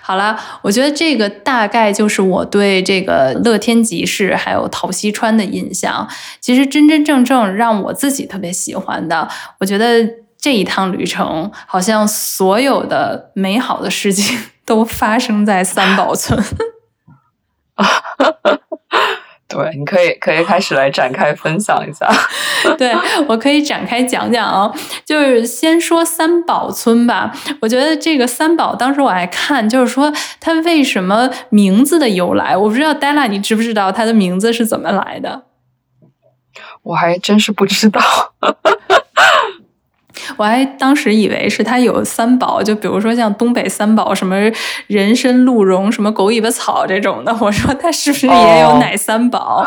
[0.03, 6.07] 好了，我觉得这个大概就是我对这个乐天集市还有陶溪川的印象。
[6.39, 9.27] 其实真真正正让我自己特别喜欢的，
[9.59, 10.24] 我觉得。
[10.45, 16.39] 这一趟旅程，好像所有的美好的事情 都发生在三宝村。
[19.49, 22.07] 对，你可以可以开始来展开分享一下。
[22.77, 22.95] 对
[23.27, 24.71] 我可以展开讲讲啊，
[25.03, 27.35] 就是先说三宝村吧。
[27.59, 35.45] 我觉得这个三宝，当时我还看，就是说它为什么名字的由来，我不知道 Della，你知不知道它的名字是怎么来的？
[36.83, 37.99] 我还真是不知道。
[40.37, 44.35] 我还当时以为是它有三宝，就比如说像东北三宝，什么
[44.87, 47.35] 人参、鹿茸、什么狗尾巴草这种的。
[47.41, 49.65] 我说它是不是也有奶三宝？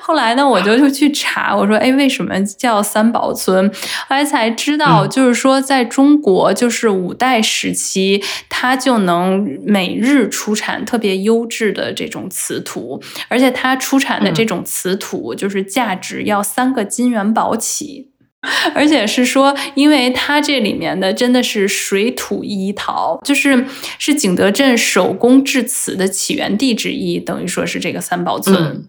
[0.00, 3.68] 后来呢，我就就去查，我说哎，为什么叫三宝村？
[4.08, 18.11] 后来才知道，就是说在中国，就是五代时期，它就能每日出产特别优质的这种瓷土，而且它出产的这种瓷土就是价值要三个金元宝起。
[18.74, 23.64] 而且是说，因为它这里面的真的是水土一陶，就是
[23.98, 28.86] 是景德镇手工制瓷的起源地之一，等于说是这个三宝村。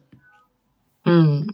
[1.06, 1.47] 嗯，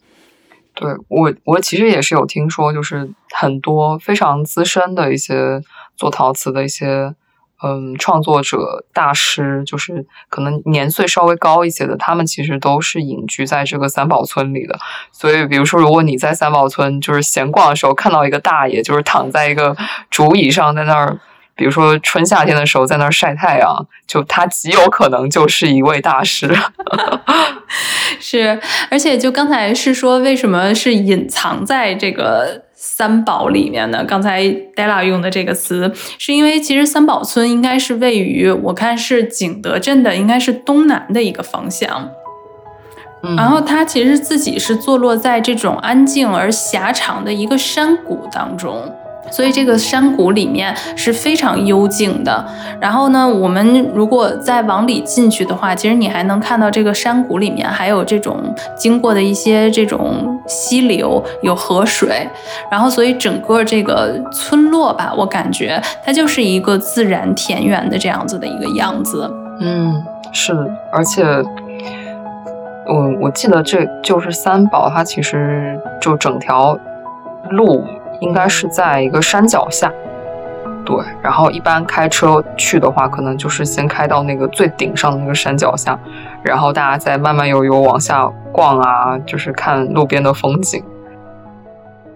[0.73, 5.61] 对我我其实也是有听说，就是很多非常资深的一些
[5.97, 7.13] 做陶瓷的一些。
[7.61, 14.79] 嗯，创作者大师就是可能年岁稍微高一些的，他们其实都是隐居在这个三宝村里的。
[15.11, 19.75] 所以，比如说，如果你在三宝村就是闲逛的时候，看到一个大爷就是躺在一个
[20.09, 21.19] 竹椅上，在那儿，
[21.55, 26.55] 比如说春夏天的时候在那儿晒太阳，就他极有可能就是一位大师。
[28.21, 34.05] 是，而且就刚才是说，为什么是隐藏在这个三宝里面的？
[34.05, 34.41] 刚才
[34.73, 42.09] Della 用的这个词，是因为其实三宝村应该是位于我看是景德镇的，应该是东南的一个方向。
[43.35, 48.89] 然后它其实自己是坐落在这种安静而狭长的一个山谷当中。
[49.31, 52.45] 所以这个山谷里面是非常幽静的。
[52.79, 58.37] 然后呢，我们如果再往里进去的话，其实你还能看到这个山谷里面还有这种
[58.75, 62.27] 经过的一些这种溪流，有河水。
[62.71, 69.29] 然后，所以整个这个村落吧，我感觉它就是一个自然田园的这样子的一个样子。
[69.59, 70.01] 嗯，
[70.31, 70.53] 是，
[70.91, 71.23] 而且
[72.87, 76.79] 我我记得这就是三宝，它其实就整条
[77.51, 77.83] 路。
[78.21, 79.91] 应该是在一个山脚下，
[80.85, 80.97] 对。
[81.21, 85.97] 然后一般开车去的话，可能就是先开到那个最顶上的那个山脚下，
[86.43, 90.83] 然后大家再慢慢悠悠往下逛啊，就是看路边的风景。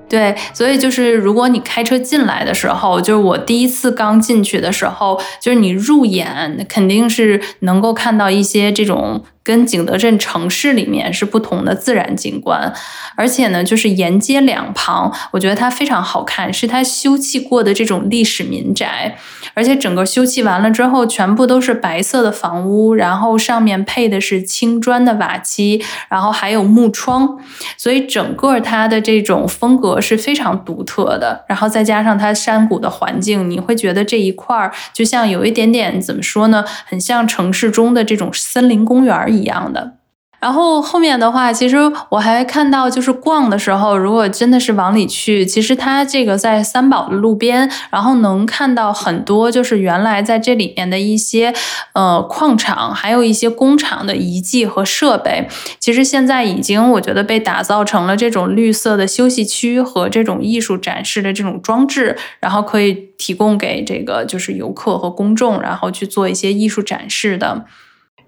[0.09, 9.23] 对，所以就是如果你开车进来的时候，就是我第一次刚进去的时候，就是你入眼肯定是能够看到一些这种。
[9.43, 12.73] 跟景德镇城市里面是不同的自然景观，
[13.15, 19.17] 而且呢，就是沿街两旁，我觉得它非常好看，是它修葺过的这种历史民宅，
[19.53, 27.37] 而且整个修葺完了之后，全部都是白色的房屋，然后上面配的是青砖的瓦漆，然后还有木窗，
[27.77, 31.43] 所以整个它的这种风格是非常独特的。
[31.49, 39.93] 然后再加上它山谷的环境，你会觉得这一块儿就像有一点点怎么说呢，很像城市中的这种森林公园一样的，
[40.39, 41.77] 然后后面的话，其实
[42.09, 51.53] 我还看到，就是逛的时候，如果真的是往里去，其实它这个在三宝的路边，然后能看到很多，就是原来在这里面的一些
[51.93, 55.47] 呃矿场，还有一些工厂的遗迹和设备，
[55.79, 67.63] 其实现在已经我觉得被打造成了这种绿色的休息区和这种艺术展示的这种装置，然后可以提供给这个就是游客和公众，然后去做一些艺术展示的。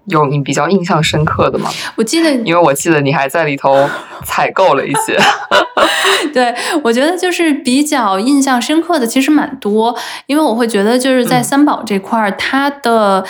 [0.06, 1.70] 有你比较印象深刻的吗？
[1.96, 3.88] 我记得，因为我记得你还在里头
[4.24, 5.18] 采购了一些。
[6.32, 9.96] 对，我觉得就是比较印象深刻的，其实蛮多。
[10.26, 13.24] 因为我会觉得就是在三宝这块儿，它的。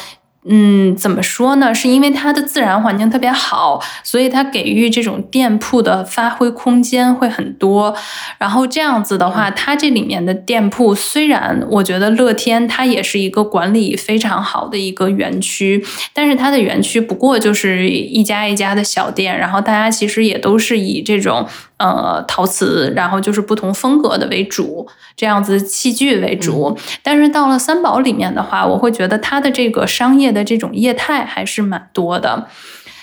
[0.48, 1.74] 嗯，怎么说呢？
[1.74, 7.96] 是因为它的自然环境特别好，所以它给予这种店铺的发挥空间会很多。
[8.38, 21.46] 然后这样子的话，它这里面的店铺虽然我觉得乐天它也是一个管理非常好的一个园区，但是它的园区不过就是一家一家的小店，然后大家其实也都是以这种。
[21.78, 26.78] 呃，陶瓷，然后就是不同风格的为主，这样子器具为主。
[27.02, 32.48] 但是到了三宝里面的话，我会觉得它的这个商业的这种业态还是蛮多的。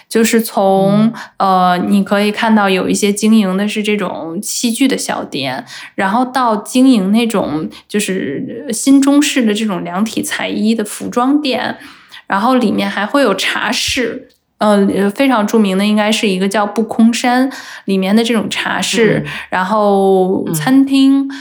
[0.10, 5.66] 就是从呃，你可以看到有一些经营的是这种器具的小店，
[5.96, 11.78] 然后到经营那种就是新中式的这种量体裁衣的服装店，
[12.28, 14.30] 然后里面还会有茶室。
[14.70, 17.52] 呃，非常著名的应该是一个叫不空山
[17.86, 21.32] 里面的这种茶室，然后餐厅，嗯，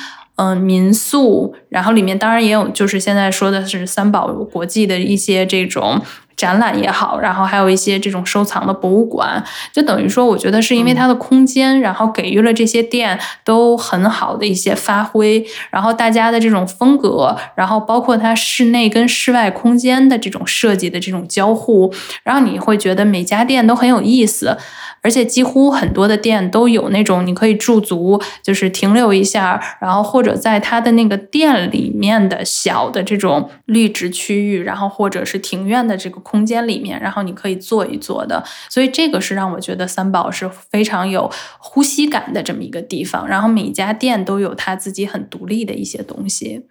[0.57, 6.01] 民宿，然后里面当然也有，就是现在说的是三宝国际的一些这种。
[6.35, 24.57] 展览也好，然后还有一些这种收藏的博物馆，就等于说，我觉得是因为它的空间，然后给予了这些店都很好的一些发挥，然后大家的这种风格，然后包括它室内跟室外空间的这种设计的这种交互，然后你会觉得每家店都很有意思。
[25.03, 38.45] 而且几乎很多的店都有那种你可以驻足，就是停留一下，然后或者在它的那个店里面的小的这种绿植区域，然后或者是庭院的这个空间里面，然后你可以坐一坐的。
[38.69, 43.27] 所以这个是让我觉得三宝是非常有呼吸感的这么一个地方。
[43.27, 46.67] 然后每家店都有它自己很独立的一些东西。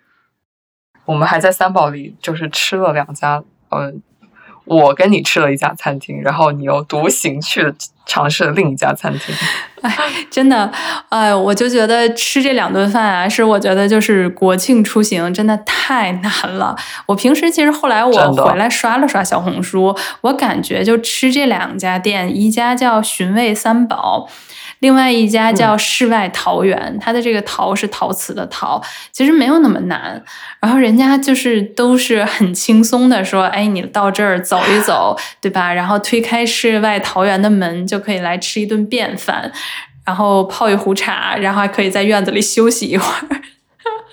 [1.06, 3.94] 我们还在三宝里就是吃了两家，呃。
[4.66, 7.74] 我跟你吃了一家餐厅，然后你又独行去
[8.06, 9.36] 尝试了另一家餐厅。
[9.82, 9.98] 哎，
[10.30, 10.72] 真的，
[11.10, 16.76] 哎，我就觉得吃这两顿饭啊，是我觉得就是国庆出行真的太难了。
[17.08, 24.30] 我平时其实后来我回来刷了刷小红书，我感觉就吃这两家店，一家叫寻味三宝。
[24.82, 30.22] 另外一家叫世外桃源，它的这个陶是陶瓷的陶，其实没有那么难。
[30.60, 35.72] 然后人家就是都是很轻松的说，哎，你到这儿走一走， 对吧？
[35.72, 39.52] 然后推开世外桃源的门，就可以来吃一顿便饭，
[40.04, 43.42] 然后泡一壶茶，然后还可以在院子里休息一会儿，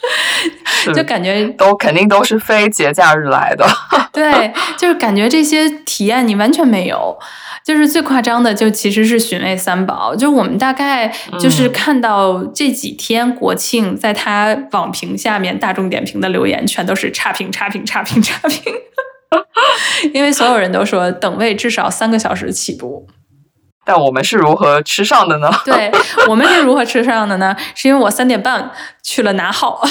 [0.94, 3.66] 就感觉都肯定都是非节假日来的。
[4.12, 7.18] 对，就是感觉这些体验你完全没有。
[7.68, 10.16] 就是最夸张的，就其实是寻味三宝。
[10.16, 11.06] 就我们大概
[11.38, 18.72] 就是看到这几天国庆，在他网评下面大众点评的留言，全都是差评、差评、差评、差评，
[20.14, 23.06] 因为所有人都说等位至少三个小时起步。
[23.84, 25.50] 但我们是如何吃上的呢？
[25.66, 25.92] 对
[26.26, 27.54] 我们是如何吃上的呢？
[27.74, 28.70] 是因为我三点半
[29.02, 29.82] 去了拿号，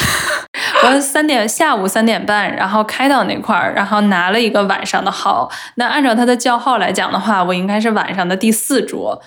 [0.83, 5.49] 我三点下午三点半，然后开到那块儿，然后拿了一个晚上的号。
[5.75, 9.19] 那按照他的叫号来讲的话，我应该是晚上的第四桌。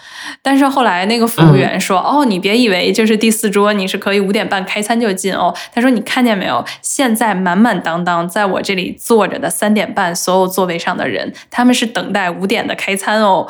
[0.42, 6.64] 但是后来那个服务员说：“哦，你别以为就是第四桌，你是可以五点半开餐就进哦。”他说：“你看见没有？
[6.82, 13.48] 现在满满当当在我这里坐着的三点半所有座位上的人，他们是等待五点的开餐哦。”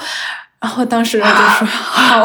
[0.61, 2.24] 然后当时就说 好，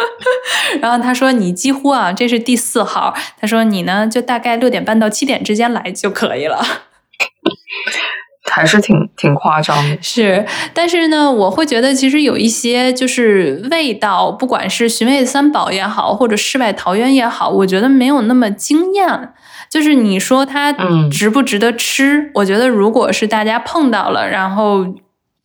[0.82, 3.14] 然后他说你几乎啊，这是第四号。
[3.40, 6.62] 他说你呢，就大概六点半到七点之间来就可以了。
[8.52, 9.98] 还是挺挺夸张的。
[10.00, 19.32] 是，但是呢，我会觉得其实有一些就是味道，不管是寻味三宝也好，或者世外桃源也好，我觉得没有那么惊艳。
[19.70, 20.72] 就是你说它
[21.10, 22.30] 值不值得吃？
[22.34, 24.86] 我觉得如果是大家碰到了，然后。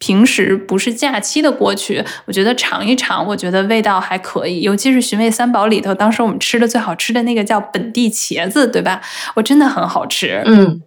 [0.02, 4.62] 平时不是假期的过去，我觉得尝一尝，我觉得味道还可以。
[4.62, 9.00] 尤其是寻味三宝里头，当时我们吃的最好吃的那个叫本地茄子，对吧？
[9.36, 10.42] 我真的很好吃。
[10.48, 10.82] 嗯，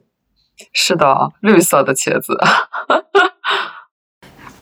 [0.73, 2.37] 是的，绿色的茄子。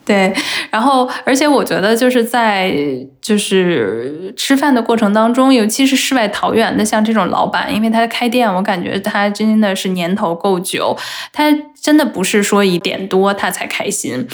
[0.04, 0.34] 对，
[0.72, 2.74] 然后而且我觉得就是在
[3.20, 10.96] 就是吃饭的过程当中，尤其是世外桃源的像这种老板，因为他开店，我感觉他真的是年头够久，
[11.30, 14.26] 他真的不是说一点多他才开心。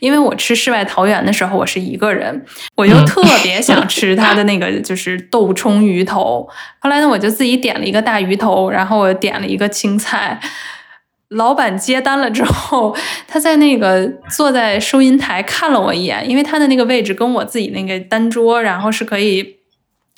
[0.00, 2.42] 因为我吃世外桃源的时候，我是一个人，
[2.74, 6.48] 我就特别想吃他的那个就是豆冲鱼头。
[6.78, 10.40] 后来呢，我就自己点了一个大鱼头，然后我点了一个青菜。
[11.32, 19.56] 老板接单了之后，他在那个坐在收银台看了我一眼，因为他的那个位置跟我自己那个单桌，然后是可以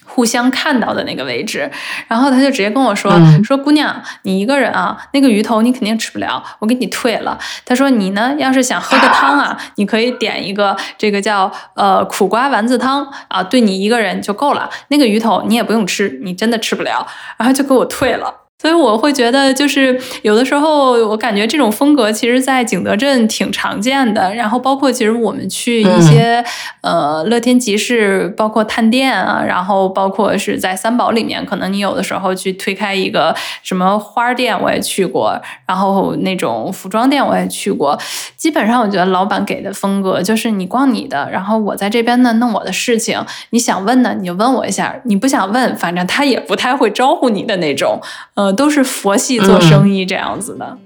[0.06, 1.70] 互相看到的那个位置，
[2.08, 3.12] 然后他就直接跟我说
[3.42, 14.68] ：“说姑娘，你一个人啊，那个鱼头你肯定吃不了，我给你退了。”他说：“你呢，要是想喝个汤啊， 你可以点一个这个叫呃苦瓜丸子汤啊，对你一个人就够了。
[14.88, 17.06] 那个鱼头你也不用吃，你真的吃不了。”
[17.38, 18.43] 然后就给我退了。
[18.56, 24.34] 所以我会觉得，就是有的时候，我感觉这种风格其实，在景德镇挺常见的。
[24.34, 26.42] 然后，包括其实我们去一些
[26.80, 37.98] 呃乐天集市，包括探店啊，然后包括是在三宝里面，可能你有的时候去推开一个什么花店，我也去过；然后那种服装店我也去过。
[38.36, 43.22] 基本上，我觉得老板给的风格就是你逛你的，然后我在这边呢弄我的事情。
[43.50, 48.00] 你想问呢，你就问我一下；你不想问，反正他也不太会招呼你的那种。
[48.44, 48.52] 呃。
[48.52, 50.78] 都是佛系做生意这样子的，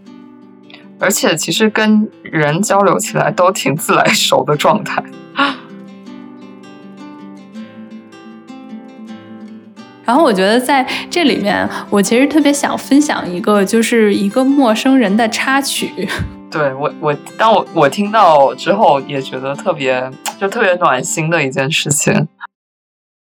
[0.98, 5.02] 而且其实跟人交流起来都挺自来熟的状态。
[10.04, 16.08] 然后我觉得在这里面，我其实特别想分享一个，就是一个陌生人的插曲。
[16.50, 22.26] 对我，我当我我听到之后，也觉得特别就特别暖心的一件事情。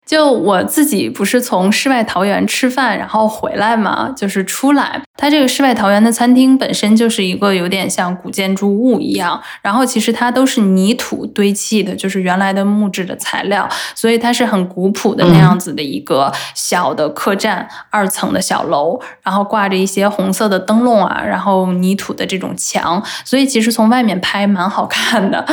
[0.06, 5.02] 就我自己不是从世外桃源吃饭，然后回来嘛，就是出来。
[5.18, 25.44] 它这个世外桃源的餐厅本身就是一个有点像古建筑物一样，然后其实它都是泥土堆砌的，就是原来的木质的材料，所以它是很古朴的那样子的一个小的客栈，二层的小楼，然后挂着一些红色的灯笼啊，然后泥土的这种墙，所以其实从外面拍蛮好看的。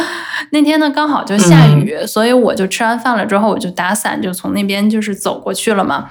[0.51, 4.31] 那天呢刚好就下雨，所以我就吃完饭了之后我就打伞就。
[4.33, 6.09] 从那边就是走过去了嘛，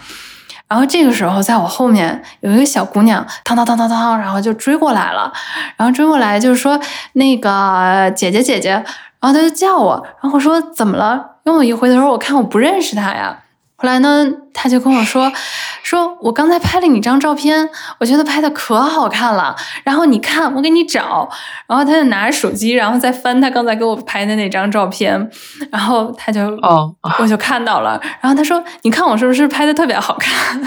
[0.71, 5.29] 然后这个时候在我后面有一个小姑娘，当当当当当，然后就追过来了，
[5.75, 6.79] 然后追过来就是说
[7.11, 8.71] 那个姐姐姐姐，
[9.19, 11.31] 然后她就叫我，然后我说怎么了？
[11.43, 13.37] 因为我一回头我看我不认识她呀。
[13.81, 15.31] 后来呢，他就跟我说
[15.81, 17.67] ：“说我刚才拍了你张照片，
[17.99, 19.55] 我觉得拍的可好看了。
[19.83, 21.27] 然后你看，我给你找。
[21.65, 25.31] 然后他就拿着手机，然后再翻他刚才给我拍的那张照片。
[25.71, 27.99] 然后他就，哦，我就看到了。
[28.21, 30.61] 然后他说：你看我是不是拍的特别好看？”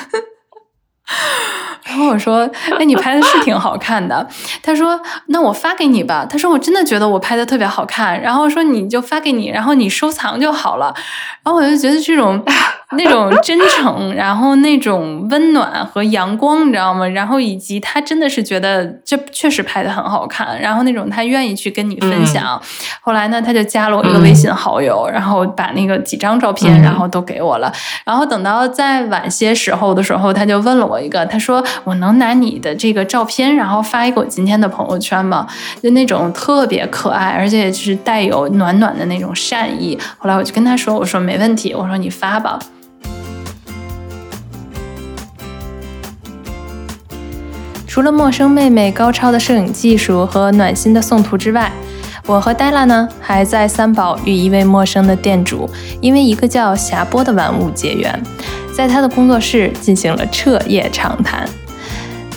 [1.85, 2.49] 然后我说
[2.81, 4.27] ：“哎，你拍的是挺好看的。”
[4.65, 4.99] 他说
[5.29, 10.93] ：“那我发给你吧。”他说：“我真的觉得我拍的特别好看。”然后说：“你就发给你，然后你收藏就好了。”
[11.45, 12.43] 然后我就觉得这种
[12.99, 17.07] 那种真诚，然后那种温暖和阳光，你知道吗？
[17.09, 22.61] 然后以及他真的是觉得这确实拍的很好看，然后那种他愿意去跟你分享。
[23.01, 27.73] 后来呢，他就加了我一个微信好友，然后把那个几张照片，然后都给我了。
[28.05, 35.47] 然后等到在晚些时候的时候，他就问了我一个，他说：“我能拿你的这个照片，然后发一个我今天的朋友圈吗？”
[35.83, 39.99] 就那种特别可爱，而且是带有暖暖的那种善意。
[40.19, 42.59] 后来我就跟他说：“我说没问题，我说你发吧。”
[47.95, 51.71] 除了陌生妹妹高超的摄影技术和暖心的送图之外，
[52.27, 55.71] 我和黛拉呢还在三宝与一位陌生的店主，
[56.01, 58.21] 因为一个叫霞波的玩物结缘，
[58.77, 61.49] 在他的工作室进行了彻夜长谈。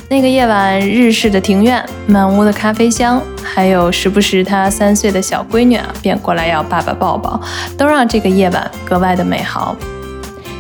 [0.10, 7.42] 那个夜晚，日式的庭院，满屋的咖啡香，还有时不时他三岁的小闺女啊，便过来要爸爸抱抱，
[7.76, 9.76] 都让这个夜晚格外的美好。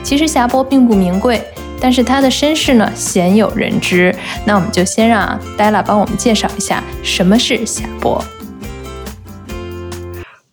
[0.02, 1.39] 其实霞波并不名贵。
[1.80, 4.13] 但是他的身世呢，鲜有人知。
[4.45, 8.23] 那我们就先让黛拉帮我们介绍一下什么是霞波。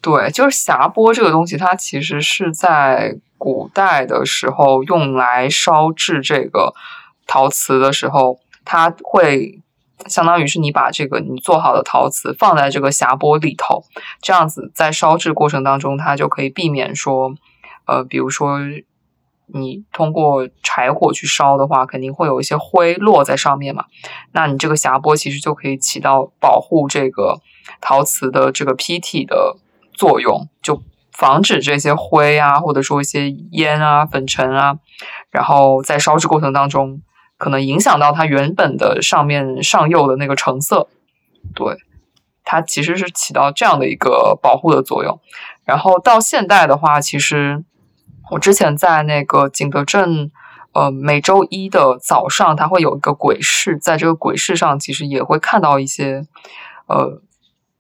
[0.03, 6.75] 对，就是霞波这个东西，它其实是在古代的时候用来烧制这个
[7.27, 9.61] 陶瓷的时候，它会
[10.07, 13.83] 相当于是你把这个你做好的陶瓷放在这个霞波里头，
[14.21, 17.35] 这样子在烧制过程当中，它就可以避免说，
[17.87, 18.59] 呃，比如说。
[19.47, 23.85] 你通过柴火去烧的话，肯定会有一些灰落在上面嘛。
[24.33, 27.41] 那你这个匣钵其实就可以起到保护这个
[27.81, 29.59] 陶瓷的这个坯体的
[29.93, 30.83] 作用，就
[31.13, 34.79] 防止这些灰啊，或者说一些烟啊、粉尘啊，
[35.31, 37.03] 然后在烧制过程当中
[37.37, 40.89] 可能影响到它原本的上面上釉的那个成色。
[41.55, 41.77] 对，
[42.45, 45.21] 它其实是起到这样的一个保护的作用。
[45.65, 47.63] 然后到现代的话，其实。
[48.31, 50.31] 我之前在那个景德镇，
[50.73, 56.27] 呃，每周一的早上，它会有一个鬼市，在这个鬼市上，其实也会看到一些，
[56.87, 57.21] 呃，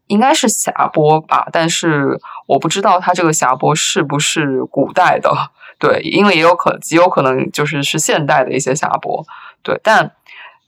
[0.06, 5.32] 应该是匣钵吧，但是我不知道它这个匣钵是不是古代的，
[5.78, 9.24] 对，因为也有可极有可能就是是现代的一些匣钵，
[9.62, 10.12] 对，但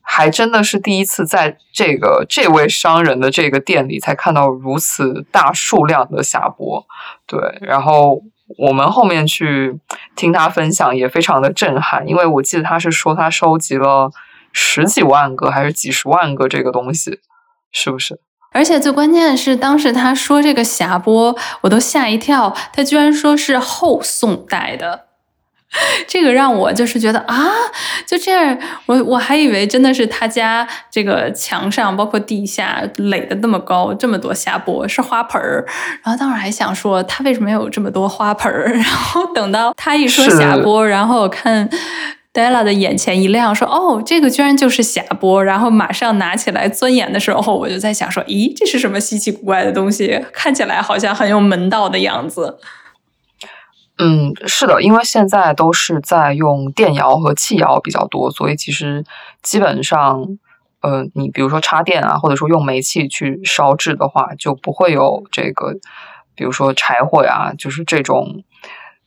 [0.01, 6.87] 还真的是第一次在这个这位商人的这个店里才看到如此大数量的匣钵，
[7.27, 8.23] 对，然后。
[8.59, 9.79] 我们后面去
[10.15, 14.11] 听他分享也非常的震撼，因为我记得他是说他收集了
[14.53, 17.21] 十几万个还是几十万个这个东西，
[17.73, 18.21] 是不是？
[18.53, 25.07] 而且最关键的是，当时他说这个匣钵，我都吓一跳，他居然说是后宋代的。
[26.07, 27.49] 这个让我就是觉得啊，
[28.07, 35.65] 就这样，我我还以为真的是他家这个墙上，包括地下垒的那么高，这么多匣钵是花盆儿。
[36.03, 38.73] 然后当时还想说，他为什么有这么多花盆儿？
[38.75, 41.69] 然后等到他一说匣钵，然后我看
[42.33, 45.43] Della 的眼前一亮，说哦，这个居然就是匣钵。
[45.43, 50.23] 然后马上拿起来钻研的时候，我就在想说，咦，这是什么稀奇古怪的东西？
[50.33, 52.59] 看起来好像很有门道的样子。
[53.99, 59.05] 嗯，是的，因为现在都是在用电窑和气窑比较多，所以其实
[59.43, 60.39] 基本上，
[60.83, 65.73] 呃，你比如说插电啊，或者说用煤气去烧制的话，就不会有这个，
[66.35, 68.45] 比如说柴火呀，就是这种。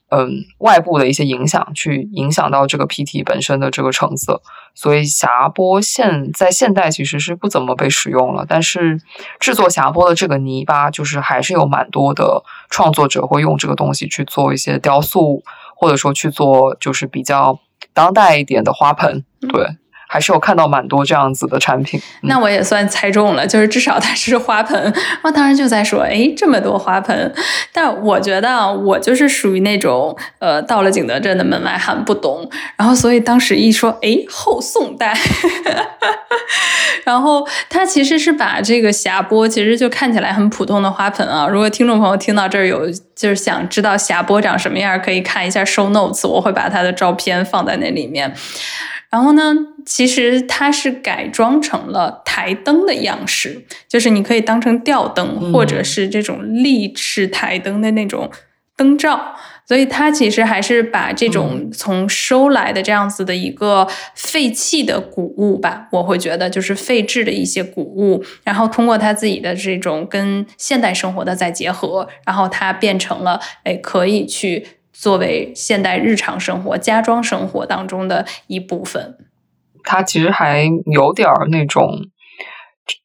[0.09, 4.41] 嗯，外部的一些影响，去影响到这个 PT 本身的这个成色，
[4.73, 8.43] 所以霞波现在现代其实是不怎么被使用了。
[8.47, 8.99] 但是
[9.39, 15.43] 制作霞波的这个泥巴，就是还是有蛮多的创作者会用这个东西去做一些雕塑，
[15.75, 17.59] 或者说去做就是比较
[17.93, 19.77] 当代一点的花盆，对。
[20.11, 24.91] 还是有看到蛮多这样子的产品，那我也算猜中了，就是至少它是花盆。
[25.21, 27.31] 我当时就在说，哎，这么多花盆，
[27.71, 35.15] 但我觉得我就是属于那种，呃，到了景德镇的门外汉不懂，然后所以当时一说，哎，后宋代，
[37.05, 41.47] 然后他其实是把这个霞钵，其实就看起来很普通的花盆啊。
[41.47, 48.33] 如果听众朋友听到这儿有就是想知道霞钵长什么样，可以看一下 show notes，我会把他的照片放在那里面。
[49.09, 49.55] 然后呢，
[49.85, 58.29] 其实它是改装成了台灯的样式，就是你可以当成吊灯，或者是这种立式台灯的那种
[58.75, 59.35] 灯罩。
[59.65, 74.67] 所以它其实还是把这种从收来的这样子的一个废弃的古物吧，我会觉得就是废置的一些古物，然后通过它自己的这种跟现代生活的再结合，然后它变成了哎可以去。
[75.01, 79.15] 作为现代日常生活、家装生活当中的一部分，
[79.85, 82.07] 它其实还有点儿那种，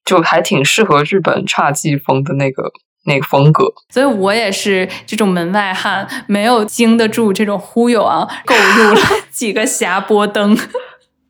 [0.05, 2.73] 就还挺适合日本侘寂风的那个
[3.07, 3.73] 那个风格。
[3.91, 10.59] 所以我也是这种门外汉，没有经得住这种忽悠啊，购入了 几个霞波灯。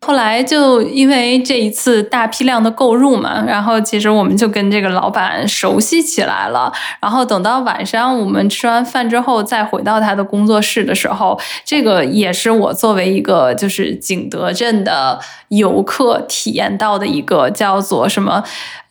[0.05, 6.71] 后来就因为这一次大批量的购入嘛，然后其实我们就跟这个老板熟悉起来了。
[7.01, 18.45] 然后等到晚上我们吃完饭之后，再回到他的工作室的时候，这个也是我作为一个就是景德镇的游客体验到的一个叫做什么。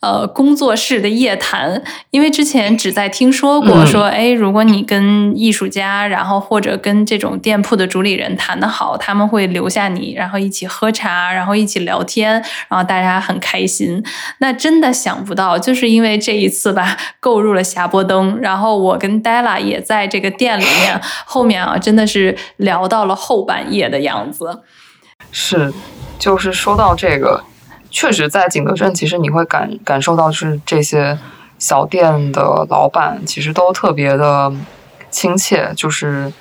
[0.04, 1.82] 呃，工作室的夜谈，
[2.12, 12.34] 因为之前只在听说过，说哎，如果你跟艺术家，然后或者跟这种店铺的主理人谈得好，他们会留下你，然后一起喝茶，然后一起聊天，
[12.68, 14.04] 然后大家很开心。
[14.39, 24.60] 那真的想不到，就是因为这一次吧，购入了霞波灯，然后我跟 Della 也在这个店里面，后面啊，真的是聊到了后半夜的样子。
[25.32, 25.74] 是，
[26.20, 27.45] 就是说到这个。
[27.95, 31.15] 确实，在景德镇，其实你会感感受到，是这些
[31.59, 34.51] 小店的老板其实都特别的
[35.11, 36.33] 亲切，就是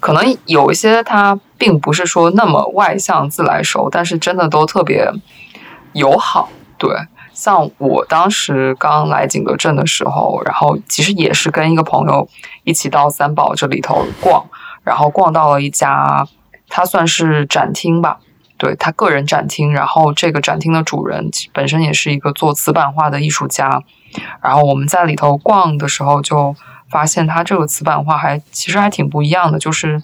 [0.00, 5.12] 可能有一些他并不是说那么外向、自来熟，但是真的都特别
[5.92, 6.48] 友好。
[6.78, 6.90] 对，
[7.34, 12.26] 像我当时刚来景德镇的时候，然后其实也是跟一个朋友
[12.64, 14.46] 一起到三宝这里头逛，
[14.82, 16.26] 然后逛到了一家，
[16.70, 18.18] 它算是展厅吧。
[18.58, 23.82] 对他个人展厅，然后这个展厅的主人本身也是一个做瓷板画的艺术家，
[24.42, 26.56] 然后我们在里头逛的时候就
[26.88, 30.02] 发现他这个瓷板画还其实还挺不一样的，就是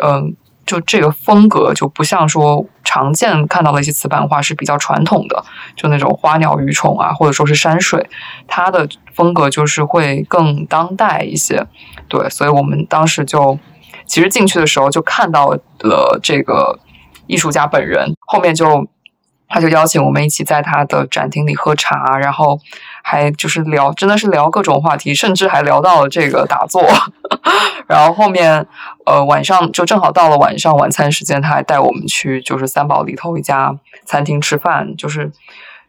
[0.00, 5.44] 嗯，就这个风格就不像说常见看到的一些瓷板画是比较传统的，
[5.74, 8.08] 就那种花鸟鱼虫啊，或者说是山水，
[8.46, 11.66] 它的风格就是会更当代一些。
[12.06, 13.58] 对，所以我们当时就
[14.06, 15.48] 其实进去的时候就看到
[15.80, 16.78] 了这个。
[17.26, 18.86] 艺术家本人后面就，
[19.48, 22.58] 他就邀请我们一起在他的展厅里喝茶，然后
[23.02, 26.82] 还就是聊，真的是聊各种话题，甚至还聊到了这个打坐。
[27.86, 28.66] 然后后面
[29.06, 35.30] 呃晚上就正好到了晚上晚餐时间，他还带我们去就是三宝里头一家餐厅吃饭，就是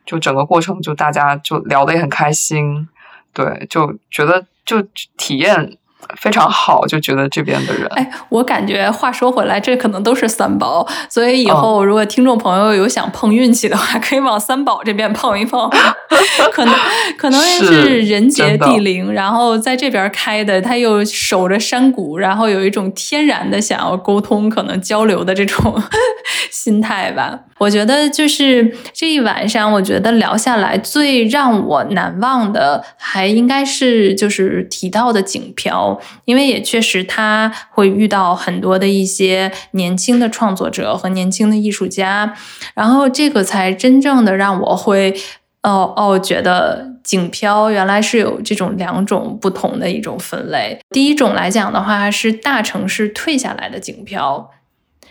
[0.06, 2.88] 就整个过程就大家就聊得也很开心，
[3.34, 4.82] 对，就觉得就
[5.18, 5.78] 体验。
[6.18, 7.86] 非常好，就觉得这边的人。
[7.95, 15.70] 哎，我感觉话说回来，这可能都是三宝，所以以后如果听众朋友有想碰运气的话， 可以往三宝这边碰一碰。
[16.51, 16.74] 可能
[17.18, 25.82] 可能是人杰地灵，然后在这边开的，他又守着山谷，然后有一种天然的想要沟通、可能交流的这种
[26.51, 27.39] 心态吧。
[27.58, 35.95] 我觉得就是这一晚上，我觉得聊下来最让我难忘的，还应该是就是提到的景漂，
[36.26, 42.34] 因为也确实他会遇到很多的一些年轻的创作者和年轻的艺术家，
[42.74, 45.16] 然后这个才真正的让我会
[45.64, 50.80] 哦哦觉得景漂原来是有这种两种不同的一种分类。
[50.89, 54.52] 第一种来讲的话，是大城市退下来的景漂。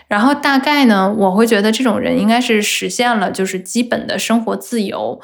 [0.07, 5.19] 然后大概呢，我会觉得这种人应该是实现了就是基本的生活自由，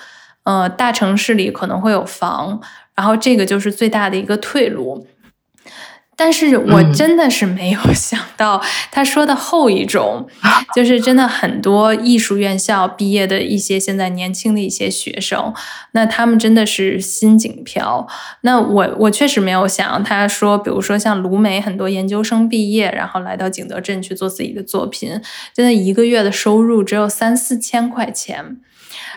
[0.44, 2.60] 呃，大城市里可能会有房，
[2.96, 5.06] 然后这个就是最大的一个退路。
[6.20, 8.60] 但是我真的是没有想到，
[8.92, 10.26] 他说的后一种，
[10.76, 15.54] 就是真的很多艺术院校毕业的一些现在年轻的一些学生，
[15.92, 18.06] 那他们真的是心景漂。
[18.42, 25.18] 那我我确实没有想，他说，比如说像卢梅很多研究生毕业，然后来到景德镇去做自己的作品，
[25.54, 28.58] 真的一个月的收入只有三四千块钱。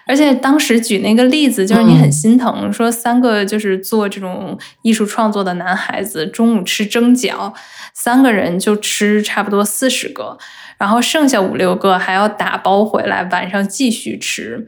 [0.06, 7.54] 而且当时举那个例子，就是你很心疼，说三个就是做这种艺术创作的男孩子，中午吃蒸饺，
[7.94, 10.38] 三个人就吃差不多四十个，
[10.78, 14.68] 然后剩下五六个还要打包回来，晚上继续吃。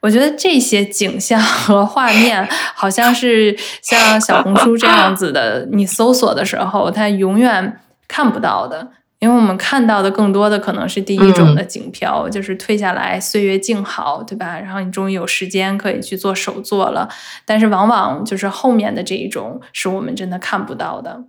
[0.00, 8.92] 我觉得这些景象和画面，好像是像小红书这样子的，你搜索的时候，它永远看不到的。
[9.18, 14.60] 因为我们看到的更多的可能是第一种的景漂，就是退下来岁月静好，对吧？
[14.60, 17.08] 然后你终于有时间可以去做手作了。
[17.46, 21.24] 但是往往就是后面的这一种是我们真的看不到的。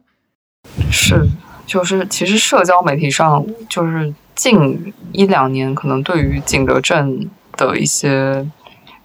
[0.91, 1.25] 是，
[1.65, 8.45] 就是其实社交媒体上，就是近一两年，可能对于景德镇的一些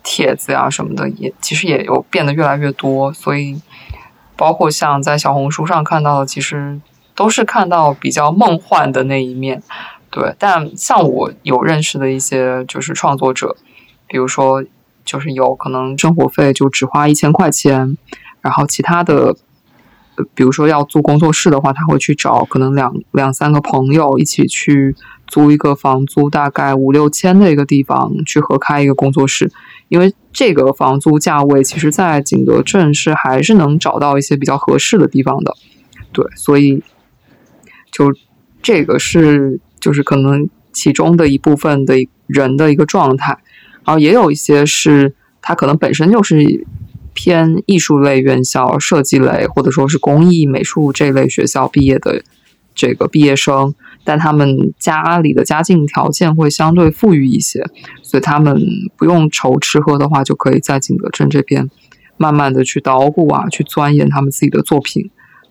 [0.03, 3.13] 帖子啊什么的，也其实也有变得越来越多。
[3.13, 3.63] 所以，
[4.37, 6.81] 包括像在小红书上看到的，其实。
[7.23, 9.63] 都是看到比较梦幻的那一面，
[10.11, 10.35] 对。
[10.41, 13.55] 但像我有认识的一些就是创作者，
[14.09, 14.65] 比如说
[15.05, 17.97] 就是有可能生活费就只花一千块钱，
[18.41, 19.37] 然后其他的，
[20.35, 24.97] 比如说要做工作室的话，他会去找可能两两三个朋友一起去
[25.29, 29.53] 租一个房租大概五六千的一个地方去合开一个工作室，
[29.89, 35.55] 因为这个房租价位其实，在景德镇是还是能找到一些比较合适的地方的，
[36.11, 36.83] 对，所以
[37.93, 38.13] 就
[38.61, 41.95] 这个是就是可能其中的一部分的
[42.27, 43.39] 人的一个状态，
[43.85, 46.67] 然后也有一些是他可能本身就是
[47.15, 52.25] 偏艺术类院校、设计类或者说是工艺美术这类学校毕业的
[52.75, 53.75] 这个毕业生。
[54.05, 57.65] 但他们家里的家境条件会相对富裕一些，
[58.03, 58.61] 所以他们
[58.97, 61.71] 不用愁吃喝的话，就可以在景德镇这边
[62.17, 65.09] 慢慢的去捣鼓啊，去钻研他们自己的作品。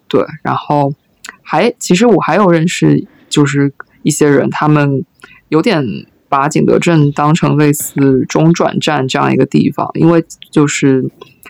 [0.10, 0.94] 对，然后
[1.42, 5.04] 还其实我还有认识，就是一些人，他们
[5.50, 5.84] 有点
[6.28, 11.10] 把景德镇当成类似中转站这样一个地方，因为就是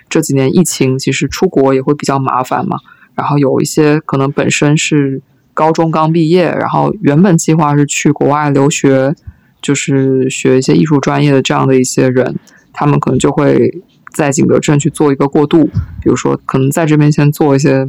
[0.09, 2.77] 这几年疫情，其实出国也会比较麻烦嘛。
[3.15, 5.21] 然后有一些可能本身是。
[5.53, 9.13] 高中刚毕业，然后原本计划是去国外留学，
[9.61, 12.39] 就是学一些艺术专业的这样的一些人，
[12.71, 13.69] 他们可能就会
[14.13, 15.65] 在景德镇去做一个过渡，
[16.01, 17.85] 比如说可能在这边先做一些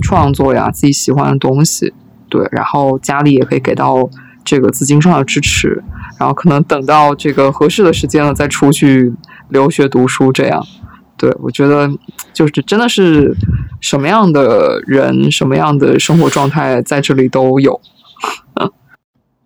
[0.00, 1.92] 创作呀，自己喜欢的东西，
[2.28, 4.08] 对，然后家里也可以给到
[4.44, 5.82] 这个资金上的支持，
[6.18, 9.12] 然后可能等到这个合适的时间了再出去
[9.48, 10.64] 留学读书，这样。
[11.16, 11.88] 对，我觉得
[12.32, 13.36] 就是真的是
[13.80, 17.80] 什么样的人，什么样的生活状态在这里都有。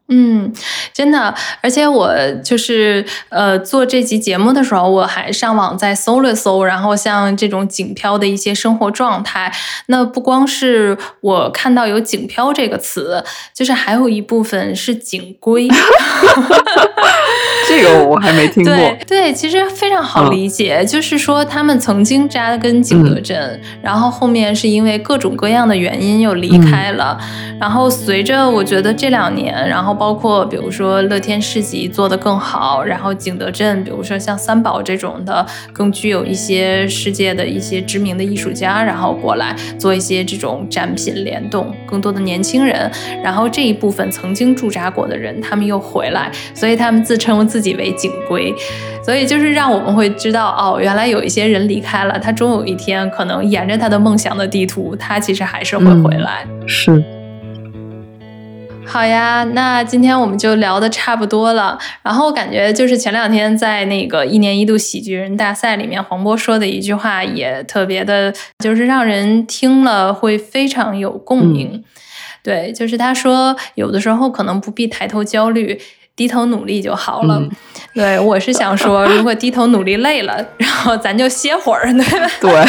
[0.08, 0.52] 嗯，
[0.92, 9.52] 真的，而且我就是呃做这期节目的时候，我还上网再搜了搜，然后像这种景漂的一些生活状态，
[9.86, 15.68] 那不光是我看到有景漂这个词，就是还有一部分是景归。
[17.76, 18.74] 这个我还没听过。
[18.74, 27.18] 对对，其实非常好理解，就是说他们曾经扎根景德镇，然后后面是因为各种各样的原因又离开了，
[27.60, 42.90] 然后随着我觉得这两年，然后包括比如说乐天市集做得更好，然后景德镇，比如说像三宝这种的，更具有一些世界的一些知名的艺术家，然后过来做一些这种展品联动，更多的年轻人，
[43.22, 48.54] 然后这一部分曾经驻扎过的人，他们又回来，所以他们自称自己为警规，
[49.04, 56.46] 所以就是让我们会知道，哦，原来有一些人离开了，他终有一天可能沿着他的梦想的地图，他其实还是会回来。
[56.66, 57.02] 是。
[58.88, 61.76] 好呀，那今天我们就聊的差不多了。
[62.04, 71.82] 然后感觉就是前两天在那个一年一度喜剧人大赛里面，黄渤说的一句话也特别的，就是让人听了会非常有共鸣。
[72.44, 75.80] 对，就是他说，有的时候可能不必抬头焦虑。
[76.16, 77.42] 低头努力就好了。
[77.94, 82.30] 对，我是想说，如果低头努力累了， 然后咱就歇会儿，对吧？
[82.40, 82.50] 对。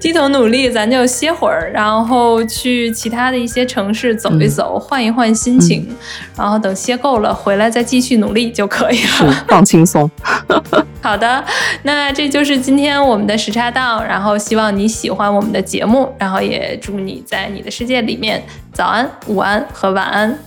[0.00, 5.88] 低头努力，咱就歇会儿，然后去其他的一些城市走一走，换一换心情，
[6.36, 9.44] 然后等歇够了回来再继续努力就可以了。
[9.48, 10.08] 放轻松。
[11.02, 11.44] 好的，
[11.82, 20.38] 那这就是今天我们的时差档，然后希望你喜欢我们的节目，然后也祝你在你的世界里面早安、午安和晚安。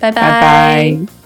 [0.00, 1.17] 拜拜。